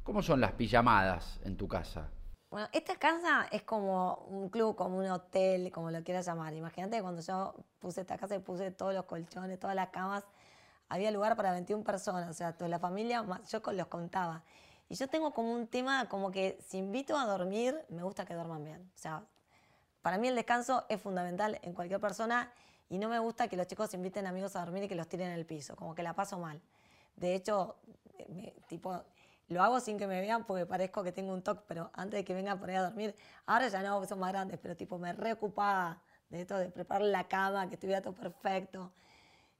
¿Cómo 0.02 0.22
son 0.22 0.40
las 0.40 0.52
pijamadas 0.52 1.40
en 1.44 1.56
tu 1.56 1.68
casa? 1.68 2.10
Bueno, 2.50 2.68
esta 2.72 2.96
casa 2.96 3.46
es 3.52 3.62
como 3.62 4.16
un 4.28 4.48
club, 4.48 4.74
como 4.74 4.98
un 4.98 5.06
hotel, 5.06 5.70
como 5.70 5.92
lo 5.92 6.02
quieras 6.02 6.26
llamar. 6.26 6.52
Imagínate 6.52 7.00
cuando 7.00 7.22
yo 7.22 7.54
puse 7.78 8.00
esta 8.00 8.18
casa 8.18 8.34
y 8.34 8.40
puse 8.40 8.72
todos 8.72 8.92
los 8.92 9.04
colchones, 9.04 9.60
todas 9.60 9.76
las 9.76 9.90
camas, 9.90 10.24
había 10.88 11.12
lugar 11.12 11.36
para 11.36 11.52
21 11.52 11.84
personas, 11.84 12.28
o 12.28 12.34
sea, 12.34 12.52
toda 12.52 12.68
la 12.68 12.80
familia, 12.80 13.24
yo 13.48 13.62
los 13.72 13.86
contaba. 13.86 14.42
Y 14.88 14.96
yo 14.96 15.06
tengo 15.06 15.32
como 15.32 15.52
un 15.52 15.68
tema, 15.68 16.08
como 16.08 16.32
que 16.32 16.58
si 16.66 16.78
invito 16.78 17.16
a 17.16 17.24
dormir, 17.24 17.80
me 17.88 18.02
gusta 18.02 18.24
que 18.24 18.34
duerman 18.34 18.64
bien. 18.64 18.90
O 18.96 18.98
sea, 18.98 19.22
para 20.02 20.18
mí 20.18 20.26
el 20.26 20.34
descanso 20.34 20.84
es 20.88 21.00
fundamental 21.00 21.60
en 21.62 21.72
cualquier 21.72 22.00
persona 22.00 22.52
y 22.90 22.98
no 22.98 23.08
me 23.08 23.18
gusta 23.20 23.48
que 23.48 23.56
los 23.56 23.68
chicos 23.68 23.94
inviten 23.94 24.26
amigos 24.26 24.56
a 24.56 24.60
dormir 24.60 24.82
y 24.82 24.88
que 24.88 24.96
los 24.96 25.08
tiren 25.08 25.28
en 25.28 25.34
el 25.34 25.46
piso, 25.46 25.76
como 25.76 25.94
que 25.94 26.02
la 26.02 26.12
paso 26.12 26.38
mal. 26.38 26.60
De 27.14 27.36
hecho, 27.36 27.76
tipo, 28.68 29.04
lo 29.46 29.62
hago 29.62 29.78
sin 29.78 29.96
que 29.96 30.08
me 30.08 30.20
vean 30.20 30.44
porque 30.44 30.66
parezco 30.66 31.04
que 31.04 31.12
tengo 31.12 31.32
un 31.32 31.42
toque, 31.42 31.62
pero 31.68 31.90
antes 31.94 32.18
de 32.18 32.24
que 32.24 32.34
vengan 32.34 32.58
por 32.58 32.68
ahí 32.68 32.76
a 32.76 32.82
dormir, 32.82 33.14
ahora 33.46 33.68
ya 33.68 33.80
no, 33.82 34.04
son 34.06 34.18
más 34.18 34.32
grandes, 34.32 34.58
pero 34.60 34.76
tipo 34.76 34.98
me 34.98 35.12
reocupaba 35.12 36.02
de 36.30 36.40
esto, 36.40 36.58
de 36.58 36.68
preparar 36.68 37.06
la 37.06 37.28
cama, 37.28 37.68
que 37.68 37.76
estuviera 37.76 38.02
todo 38.02 38.14
perfecto. 38.14 38.92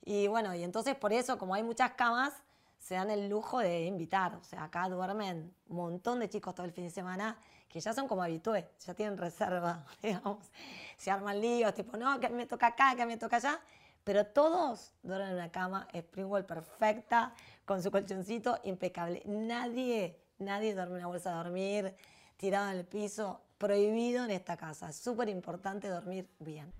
Y 0.04 0.26
bueno, 0.26 0.52
y 0.54 0.64
entonces 0.64 0.96
por 0.96 1.12
eso, 1.12 1.38
como 1.38 1.54
hay 1.54 1.62
muchas 1.62 1.92
camas, 1.92 2.32
se 2.80 2.94
dan 2.96 3.10
el 3.10 3.28
lujo 3.28 3.60
de 3.60 3.84
invitar. 3.84 4.34
O 4.34 4.42
sea, 4.42 4.64
acá 4.64 4.88
duermen 4.88 5.54
un 5.68 5.76
montón 5.76 6.18
de 6.18 6.28
chicos 6.28 6.52
todo 6.54 6.66
el 6.66 6.72
fin 6.72 6.84
de 6.84 6.90
semana 6.90 7.38
que 7.70 7.80
ya 7.80 7.92
son 7.92 8.08
como 8.08 8.22
habitué, 8.22 8.68
ya 8.84 8.94
tienen 8.94 9.16
reserva, 9.16 9.86
digamos. 10.02 10.50
Se 10.98 11.10
arman 11.10 11.40
líos, 11.40 11.72
tipo, 11.72 11.96
no, 11.96 12.18
que 12.18 12.28
me 12.28 12.46
toca 12.46 12.66
acá, 12.66 12.94
que 12.96 13.06
me 13.06 13.16
toca 13.16 13.36
allá. 13.36 13.60
Pero 14.02 14.26
todos 14.26 14.92
duermen 15.02 15.28
en 15.28 15.34
una 15.34 15.52
cama 15.52 15.86
Springwell 15.94 16.44
perfecta, 16.44 17.32
con 17.64 17.82
su 17.82 17.90
colchoncito 17.90 18.58
impecable. 18.64 19.22
Nadie, 19.24 20.20
nadie 20.38 20.74
duerme 20.74 20.94
en 20.94 20.98
una 21.00 21.06
bolsa 21.06 21.30
de 21.30 21.36
dormir, 21.36 21.96
tirado 22.36 22.70
en 22.70 22.78
el 22.78 22.84
piso. 22.84 23.40
Prohibido 23.56 24.24
en 24.24 24.30
esta 24.30 24.56
casa. 24.56 24.88
Es 24.88 24.96
súper 24.96 25.28
importante 25.28 25.86
dormir 25.88 26.26
bien. 26.38 26.72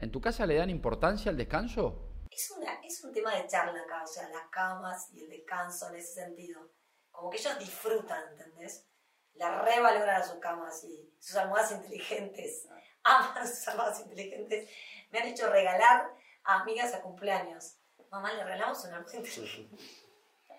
¿En 0.00 0.10
tu 0.10 0.22
casa 0.22 0.46
le 0.46 0.56
dan 0.56 0.70
importancia 0.70 1.30
al 1.30 1.36
descanso? 1.36 2.08
Es, 2.30 2.50
una, 2.50 2.80
es 2.82 3.04
un 3.04 3.12
tema 3.12 3.34
de 3.34 3.46
charla 3.46 3.78
acá, 3.78 4.02
o 4.02 4.06
sea, 4.06 4.26
las 4.30 4.48
camas 4.50 5.10
y 5.12 5.24
el 5.24 5.28
descanso 5.28 5.90
en 5.90 5.96
ese 5.96 6.14
sentido. 6.14 6.70
Como 7.10 7.28
que 7.28 7.36
ellos 7.36 7.58
disfrutan, 7.58 8.22
¿entendés? 8.30 8.86
La 9.34 9.62
revaloran 9.62 10.20
a 10.20 10.24
sus 10.24 10.38
camas 10.38 10.84
y 10.84 11.14
sus 11.18 11.36
almohadas 11.36 11.72
inteligentes. 11.72 12.68
Aman 13.04 13.46
sus 13.46 13.66
almohadas 13.68 14.00
inteligentes. 14.00 14.70
Me 15.10 15.18
han 15.18 15.28
hecho 15.28 15.50
regalar 15.50 16.10
a 16.44 16.60
amigas 16.60 16.94
a 16.94 17.00
cumpleaños. 17.00 17.76
Mamá, 18.10 18.32
le 18.32 18.44
regalamos 18.44 18.84
una 18.84 18.96
almohada 18.96 19.18
inteligente. 19.18 19.76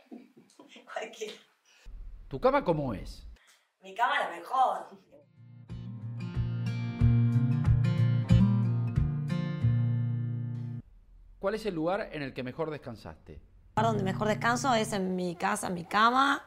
Cualquiera. 0.94 1.34
¿Tu 2.28 2.40
cama 2.40 2.64
cómo 2.64 2.94
es? 2.94 3.28
Mi 3.82 3.94
cama 3.94 4.16
es 4.16 4.30
la 4.30 4.36
mejor. 4.38 4.88
¿Cuál 11.44 11.56
es 11.56 11.66
el 11.66 11.76
lugar 11.76 12.10
en 12.14 12.22
el 12.22 12.34
que 12.34 12.42
mejor 12.42 12.72
descansaste? 12.72 13.34
El 13.34 13.40
lugar 13.76 13.86
donde 13.88 14.04
mejor 14.04 14.30
descanso 14.30 14.74
es 14.74 14.94
en 14.94 15.16
mi 15.16 15.36
casa, 15.36 15.68
en 15.68 15.74
mi 15.74 15.84
cama. 15.84 16.46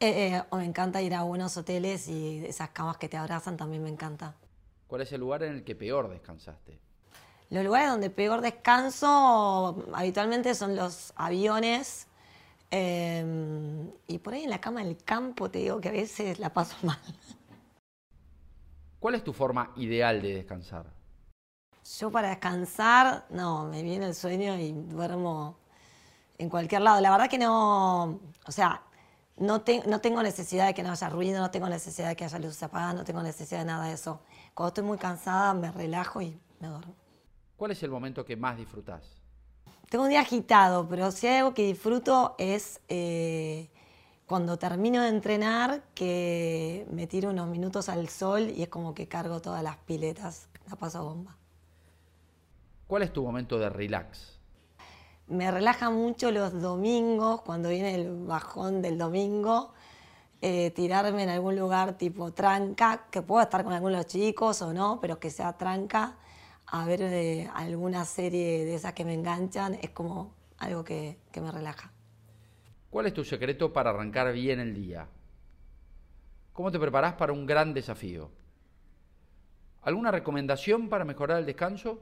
Eh, 0.00 0.28
eh, 0.34 0.42
o 0.50 0.56
me 0.56 0.64
encanta 0.64 1.02
ir 1.02 1.14
a 1.14 1.22
buenos 1.24 1.56
hoteles 1.56 2.08
y 2.08 2.44
esas 2.46 2.70
camas 2.70 2.98
que 2.98 3.08
te 3.08 3.16
abrazan 3.16 3.56
también 3.56 3.82
me 3.82 3.88
encanta. 3.90 4.34
¿Cuál 4.86 5.02
es 5.02 5.12
el 5.12 5.20
lugar 5.20 5.42
en 5.42 5.54
el 5.54 5.64
que 5.64 5.74
peor 5.74 6.08
descansaste? 6.08 6.78
Los 7.50 7.64
lugares 7.64 7.88
donde 7.90 8.10
peor 8.10 8.40
descanso 8.40 9.84
habitualmente 9.92 10.54
son 10.54 10.76
los 10.76 11.12
aviones. 11.16 12.06
eh, 12.70 13.24
y 14.06 14.18
por 14.18 14.34
ahí 14.34 14.44
en 14.44 14.50
la 14.50 14.60
cama 14.60 14.84
del 14.84 14.96
campo 15.02 15.50
te 15.50 15.58
digo 15.60 15.80
que 15.80 15.88
a 15.88 15.92
veces 15.92 16.38
la 16.38 16.52
paso 16.52 16.76
mal. 16.82 16.98
¿Cuál 19.00 19.14
es 19.14 19.24
tu 19.24 19.32
forma 19.32 19.72
ideal 19.76 20.20
de 20.22 20.34
descansar? 20.34 20.86
Yo 21.98 22.10
para 22.10 22.28
descansar, 22.28 23.24
no, 23.30 23.64
me 23.66 23.82
viene 23.82 24.06
el 24.06 24.14
sueño 24.14 24.56
y 24.58 24.72
duermo 24.72 25.56
en 26.36 26.50
cualquier 26.50 26.82
lado. 26.82 27.00
La 27.00 27.10
verdad 27.10 27.30
que 27.30 27.38
no, 27.38 28.20
o 28.46 28.52
sea, 28.52 28.82
no, 29.40 29.60
te- 29.62 29.82
no 29.86 30.00
tengo 30.00 30.22
necesidad 30.22 30.66
de 30.66 30.74
que 30.74 30.82
no 30.82 30.90
haya 30.92 31.08
ruido, 31.08 31.40
no 31.40 31.50
tengo 31.50 31.68
necesidad 31.68 32.08
de 32.08 32.16
que 32.16 32.24
haya 32.24 32.38
luces 32.38 32.62
apagadas, 32.62 32.94
no 32.94 33.04
tengo 33.04 33.22
necesidad 33.22 33.60
de 33.60 33.66
nada 33.66 33.86
de 33.86 33.92
eso. 33.94 34.20
Cuando 34.54 34.68
estoy 34.68 34.84
muy 34.84 34.98
cansada 34.98 35.54
me 35.54 35.70
relajo 35.72 36.20
y 36.22 36.38
me 36.60 36.68
duermo. 36.68 36.94
¿Cuál 37.56 37.72
es 37.72 37.82
el 37.82 37.90
momento 37.90 38.24
que 38.24 38.36
más 38.36 38.56
disfrutás? 38.56 39.02
Tengo 39.90 40.04
un 40.04 40.10
día 40.10 40.20
agitado, 40.20 40.86
pero 40.88 41.10
si 41.10 41.26
hay 41.26 41.38
algo 41.38 41.54
que 41.54 41.64
disfruto 41.66 42.34
es 42.38 42.80
eh, 42.88 43.70
cuando 44.26 44.58
termino 44.58 45.02
de 45.02 45.08
entrenar, 45.08 45.82
que 45.94 46.86
me 46.90 47.06
tiro 47.06 47.30
unos 47.30 47.48
minutos 47.48 47.88
al 47.88 48.08
sol 48.08 48.50
y 48.50 48.62
es 48.62 48.68
como 48.68 48.94
que 48.94 49.08
cargo 49.08 49.40
todas 49.40 49.62
las 49.62 49.78
piletas, 49.78 50.48
la 50.68 50.76
paso 50.76 51.02
bomba. 51.04 51.36
¿Cuál 52.86 53.02
es 53.02 53.12
tu 53.12 53.22
momento 53.22 53.58
de 53.58 53.68
relax? 53.68 54.37
Me 55.28 55.50
relaja 55.50 55.90
mucho 55.90 56.30
los 56.30 56.58
domingos, 56.58 57.42
cuando 57.42 57.68
viene 57.68 57.94
el 57.94 58.24
bajón 58.24 58.80
del 58.80 58.96
domingo, 58.96 59.74
eh, 60.40 60.70
tirarme 60.70 61.22
en 61.22 61.28
algún 61.28 61.54
lugar 61.54 61.98
tipo 61.98 62.32
tranca, 62.32 63.04
que 63.10 63.20
puedo 63.20 63.42
estar 63.42 63.62
con 63.62 63.74
algunos 63.74 64.06
chicos 64.06 64.62
o 64.62 64.72
no, 64.72 64.98
pero 65.02 65.20
que 65.20 65.28
sea 65.28 65.52
tranca, 65.52 66.16
a 66.64 66.86
ver 66.86 67.02
eh, 67.02 67.50
alguna 67.52 68.06
serie 68.06 68.64
de 68.64 68.74
esas 68.74 68.94
que 68.94 69.04
me 69.04 69.12
enganchan, 69.12 69.74
es 69.74 69.90
como 69.90 70.32
algo 70.56 70.82
que, 70.82 71.18
que 71.30 71.42
me 71.42 71.52
relaja. 71.52 71.92
¿Cuál 72.88 73.04
es 73.04 73.12
tu 73.12 73.22
secreto 73.22 73.70
para 73.70 73.90
arrancar 73.90 74.32
bien 74.32 74.60
el 74.60 74.72
día? 74.72 75.06
¿Cómo 76.54 76.72
te 76.72 76.78
preparás 76.78 77.14
para 77.14 77.34
un 77.34 77.44
gran 77.44 77.74
desafío? 77.74 78.30
¿Alguna 79.82 80.10
recomendación 80.10 80.88
para 80.88 81.04
mejorar 81.04 81.38
el 81.38 81.44
descanso? 81.44 82.00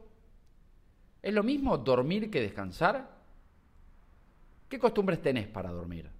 ¿Es 1.22 1.34
lo 1.34 1.42
mismo 1.42 1.76
dormir 1.76 2.30
que 2.30 2.40
descansar? 2.40 3.15
¿Qué 4.68 4.78
costumbres 4.80 5.22
tenés 5.22 5.46
para 5.46 5.70
dormir? 5.70 6.10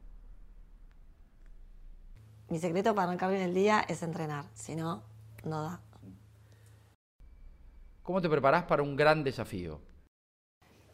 Mi 2.48 2.58
secreto 2.60 2.94
para 2.94 3.08
arrancar 3.08 3.30
bien 3.30 3.42
el 3.42 3.54
día 3.54 3.84
es 3.88 4.02
entrenar, 4.04 4.44
si 4.54 4.76
no, 4.76 5.02
no 5.42 5.62
da. 5.62 5.80
¿Cómo 8.04 8.22
te 8.22 8.28
preparás 8.28 8.64
para 8.64 8.84
un 8.84 8.94
gran 8.94 9.24
desafío? 9.24 9.80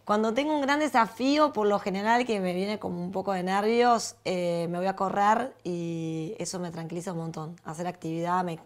Cuando 0.07 0.33
tengo 0.33 0.57
un 0.57 0.63
gran 0.63 0.81
desafío, 0.81 1.53
por 1.53 1.67
lo 1.67 1.79
general 1.79 2.25
que 2.25 2.41
me 2.41 2.55
viene 2.55 2.79
como 2.79 3.05
un 3.05 3.13
poco 3.13 3.33
de 3.33 3.43
nervios, 3.43 4.17
eh, 4.25 4.67
me 4.71 4.79
voy 4.79 4.87
a 4.87 4.97
correr 4.97 5.55
y 5.63 6.35
eso 6.39 6.59
me 6.59 6.71
tranquiliza 6.71 7.13
un 7.13 7.19
montón. 7.19 7.57
Hacer 7.65 7.87
actividad 7.87 8.43
me, 8.45 8.59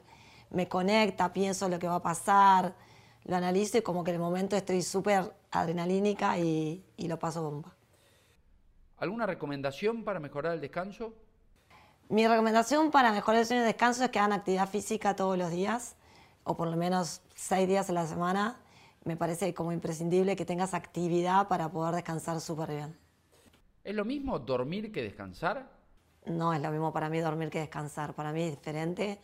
me 0.51 0.69
conecta, 0.69 1.33
pienso 1.33 1.69
lo 1.69 1.81
que 1.81 1.89
va 1.89 1.97
a 1.97 2.03
pasar, 2.03 2.75
lo 3.25 3.37
analizo 3.37 3.79
y 3.79 3.83
como 3.83 4.05
que 4.05 4.13
en 4.13 4.15
el 4.15 4.23
momento 4.23 4.55
estoy 4.57 4.81
súper 4.81 5.35
adrenalínica 5.51 6.39
y, 6.39 6.85
y 6.97 7.09
lo 7.09 7.19
paso 7.19 7.43
bomba. 7.43 7.76
¿Alguna 8.99 9.27
recomendación 9.27 10.05
para 10.05 10.21
mejorar 10.21 10.55
el 10.55 10.61
descanso? 10.61 11.13
Mi 12.09 12.27
recomendación 12.27 12.91
para 12.91 13.13
mejorar 13.13 13.41
el 13.41 13.47
sueño 13.47 13.63
y 13.63 13.67
descanso 13.67 14.05
es 14.05 14.11
que 14.11 14.19
hagan 14.19 14.33
actividad 14.33 14.69
física 14.69 15.15
todos 15.15 15.37
los 15.37 15.51
días, 15.51 15.97
o 16.45 16.57
por 16.57 16.69
lo 16.69 16.77
menos 16.77 17.21
seis 17.35 17.69
días 17.69 17.91
a 17.91 17.93
la 17.93 18.07
semana. 18.07 18.59
Me 19.05 19.17
parece 19.17 19.53
como 19.53 19.73
imprescindible 19.73 20.35
que 20.35 20.47
tengas 20.47 20.73
actividad 20.73 21.47
para 21.49 21.69
poder 21.69 21.95
descansar 21.95 22.41
súper 22.41 22.71
bien. 22.71 22.97
¿Es 23.85 23.95
lo 23.95 24.05
mismo 24.05 24.39
dormir 24.39 24.91
que 24.91 25.03
descansar? 25.03 25.69
No 26.25 26.55
es 26.55 26.63
lo 26.63 26.71
mismo 26.71 26.93
para 26.93 27.09
mí 27.09 27.21
dormir 27.21 27.51
que 27.51 27.61
descansar. 27.61 28.15
Para 28.15 28.33
mí 28.33 28.43
es 28.43 28.51
diferente. 28.51 29.21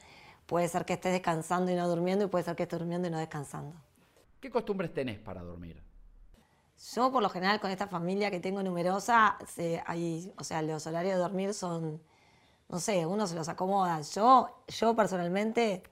Puede 0.47 0.69
ser 0.69 0.85
que 0.85 0.93
estés 0.93 1.13
descansando 1.13 1.73
y 1.73 1.75
no 1.75 1.89
durmiendo, 1.89 2.27
y 2.27 2.29
puede 2.29 2.45
ser 2.45 2.57
que 2.57 2.65
estés 2.65 2.79
durmiendo 2.79 3.09
y 3.09 3.11
no 3.11 3.19
descansando. 3.19 3.75
¿Qué 4.39 4.51
costumbres 4.51 4.93
tenés 4.93 5.19
para 5.19 5.41
dormir? 5.41 5.83
Yo, 6.95 7.13
por 7.13 7.23
lo 7.23 7.29
general, 7.31 7.61
con 7.61 7.71
esta 7.71 7.87
familia 7.87 8.31
que 8.31 8.41
tengo 8.41 8.63
numerosa, 8.63 9.39
se- 9.47 9.83
hay, 9.87 10.33
o 10.37 10.43
sea, 10.45 10.63
los 10.63 10.87
horarios 10.87 11.15
de 11.15 11.21
dormir 11.21 11.55
son, 11.55 12.03
no 12.69 12.81
sé, 12.81 13.07
uno 13.07 13.27
se 13.27 13.35
los 13.37 13.49
acomoda. 13.49 14.01
Yo, 14.03 14.51
yo 14.69 14.97
personalmente, 14.97 15.83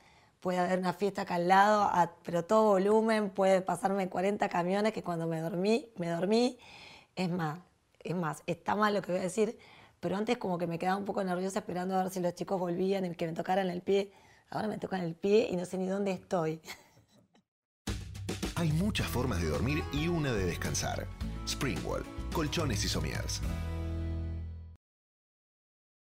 puede 0.41 0.59
haber 0.59 0.79
una 0.81 0.93
fiesta 0.95 1.23
acá 1.23 1.37
al 1.37 1.49
lado, 1.49 1.83
a- 1.85 2.13
pero 2.25 2.45
todo 2.45 2.65
volumen, 2.71 3.31
puede 3.31 3.63
pasarme 3.63 4.09
40 4.11 4.49
camiones 4.49 4.93
que 4.93 5.03
cuando 5.05 5.27
me 5.29 5.41
dormí, 5.41 5.93
me 5.97 6.09
dormí. 6.11 6.59
Es 7.17 7.31
más, 7.31 7.61
es 8.01 8.17
más, 8.17 8.43
está 8.47 8.77
mal 8.77 8.95
lo 8.95 9.03
que 9.03 9.13
voy 9.13 9.21
a 9.21 9.25
decir, 9.25 9.59
pero 10.01 10.17
antes 10.17 10.39
como 10.39 10.59
que 10.59 10.67
me 10.69 10.79
quedaba 10.79 10.99
un 10.99 11.05
poco 11.07 11.25
nerviosa 11.25 11.61
esperando 11.61 11.97
a 11.99 12.05
ver 12.05 12.13
si 12.13 12.21
los 12.21 12.35
chicos 12.35 12.61
volvían 12.61 13.05
y 13.07 13.15
que 13.17 13.27
me 13.27 13.35
tocaran 13.35 13.71
el 13.71 13.83
pie. 13.83 14.13
Ahora 14.51 14.69
me 14.69 14.79
tocan 14.79 15.03
el 15.03 15.15
pie 15.17 15.49
y 15.51 15.57
no 15.57 15.65
sé 15.67 15.79
ni 15.79 15.87
dónde 15.89 16.13
estoy. 16.13 16.61
Hay 18.61 18.73
muchas 18.73 19.07
formas 19.07 19.41
de 19.41 19.49
dormir 19.49 19.83
y 19.91 20.09
una 20.09 20.35
de 20.35 20.45
descansar. 20.45 21.07
Springwall, 21.49 22.05
colchones 22.31 22.85
y 22.85 22.89
sommiers. 22.89 23.41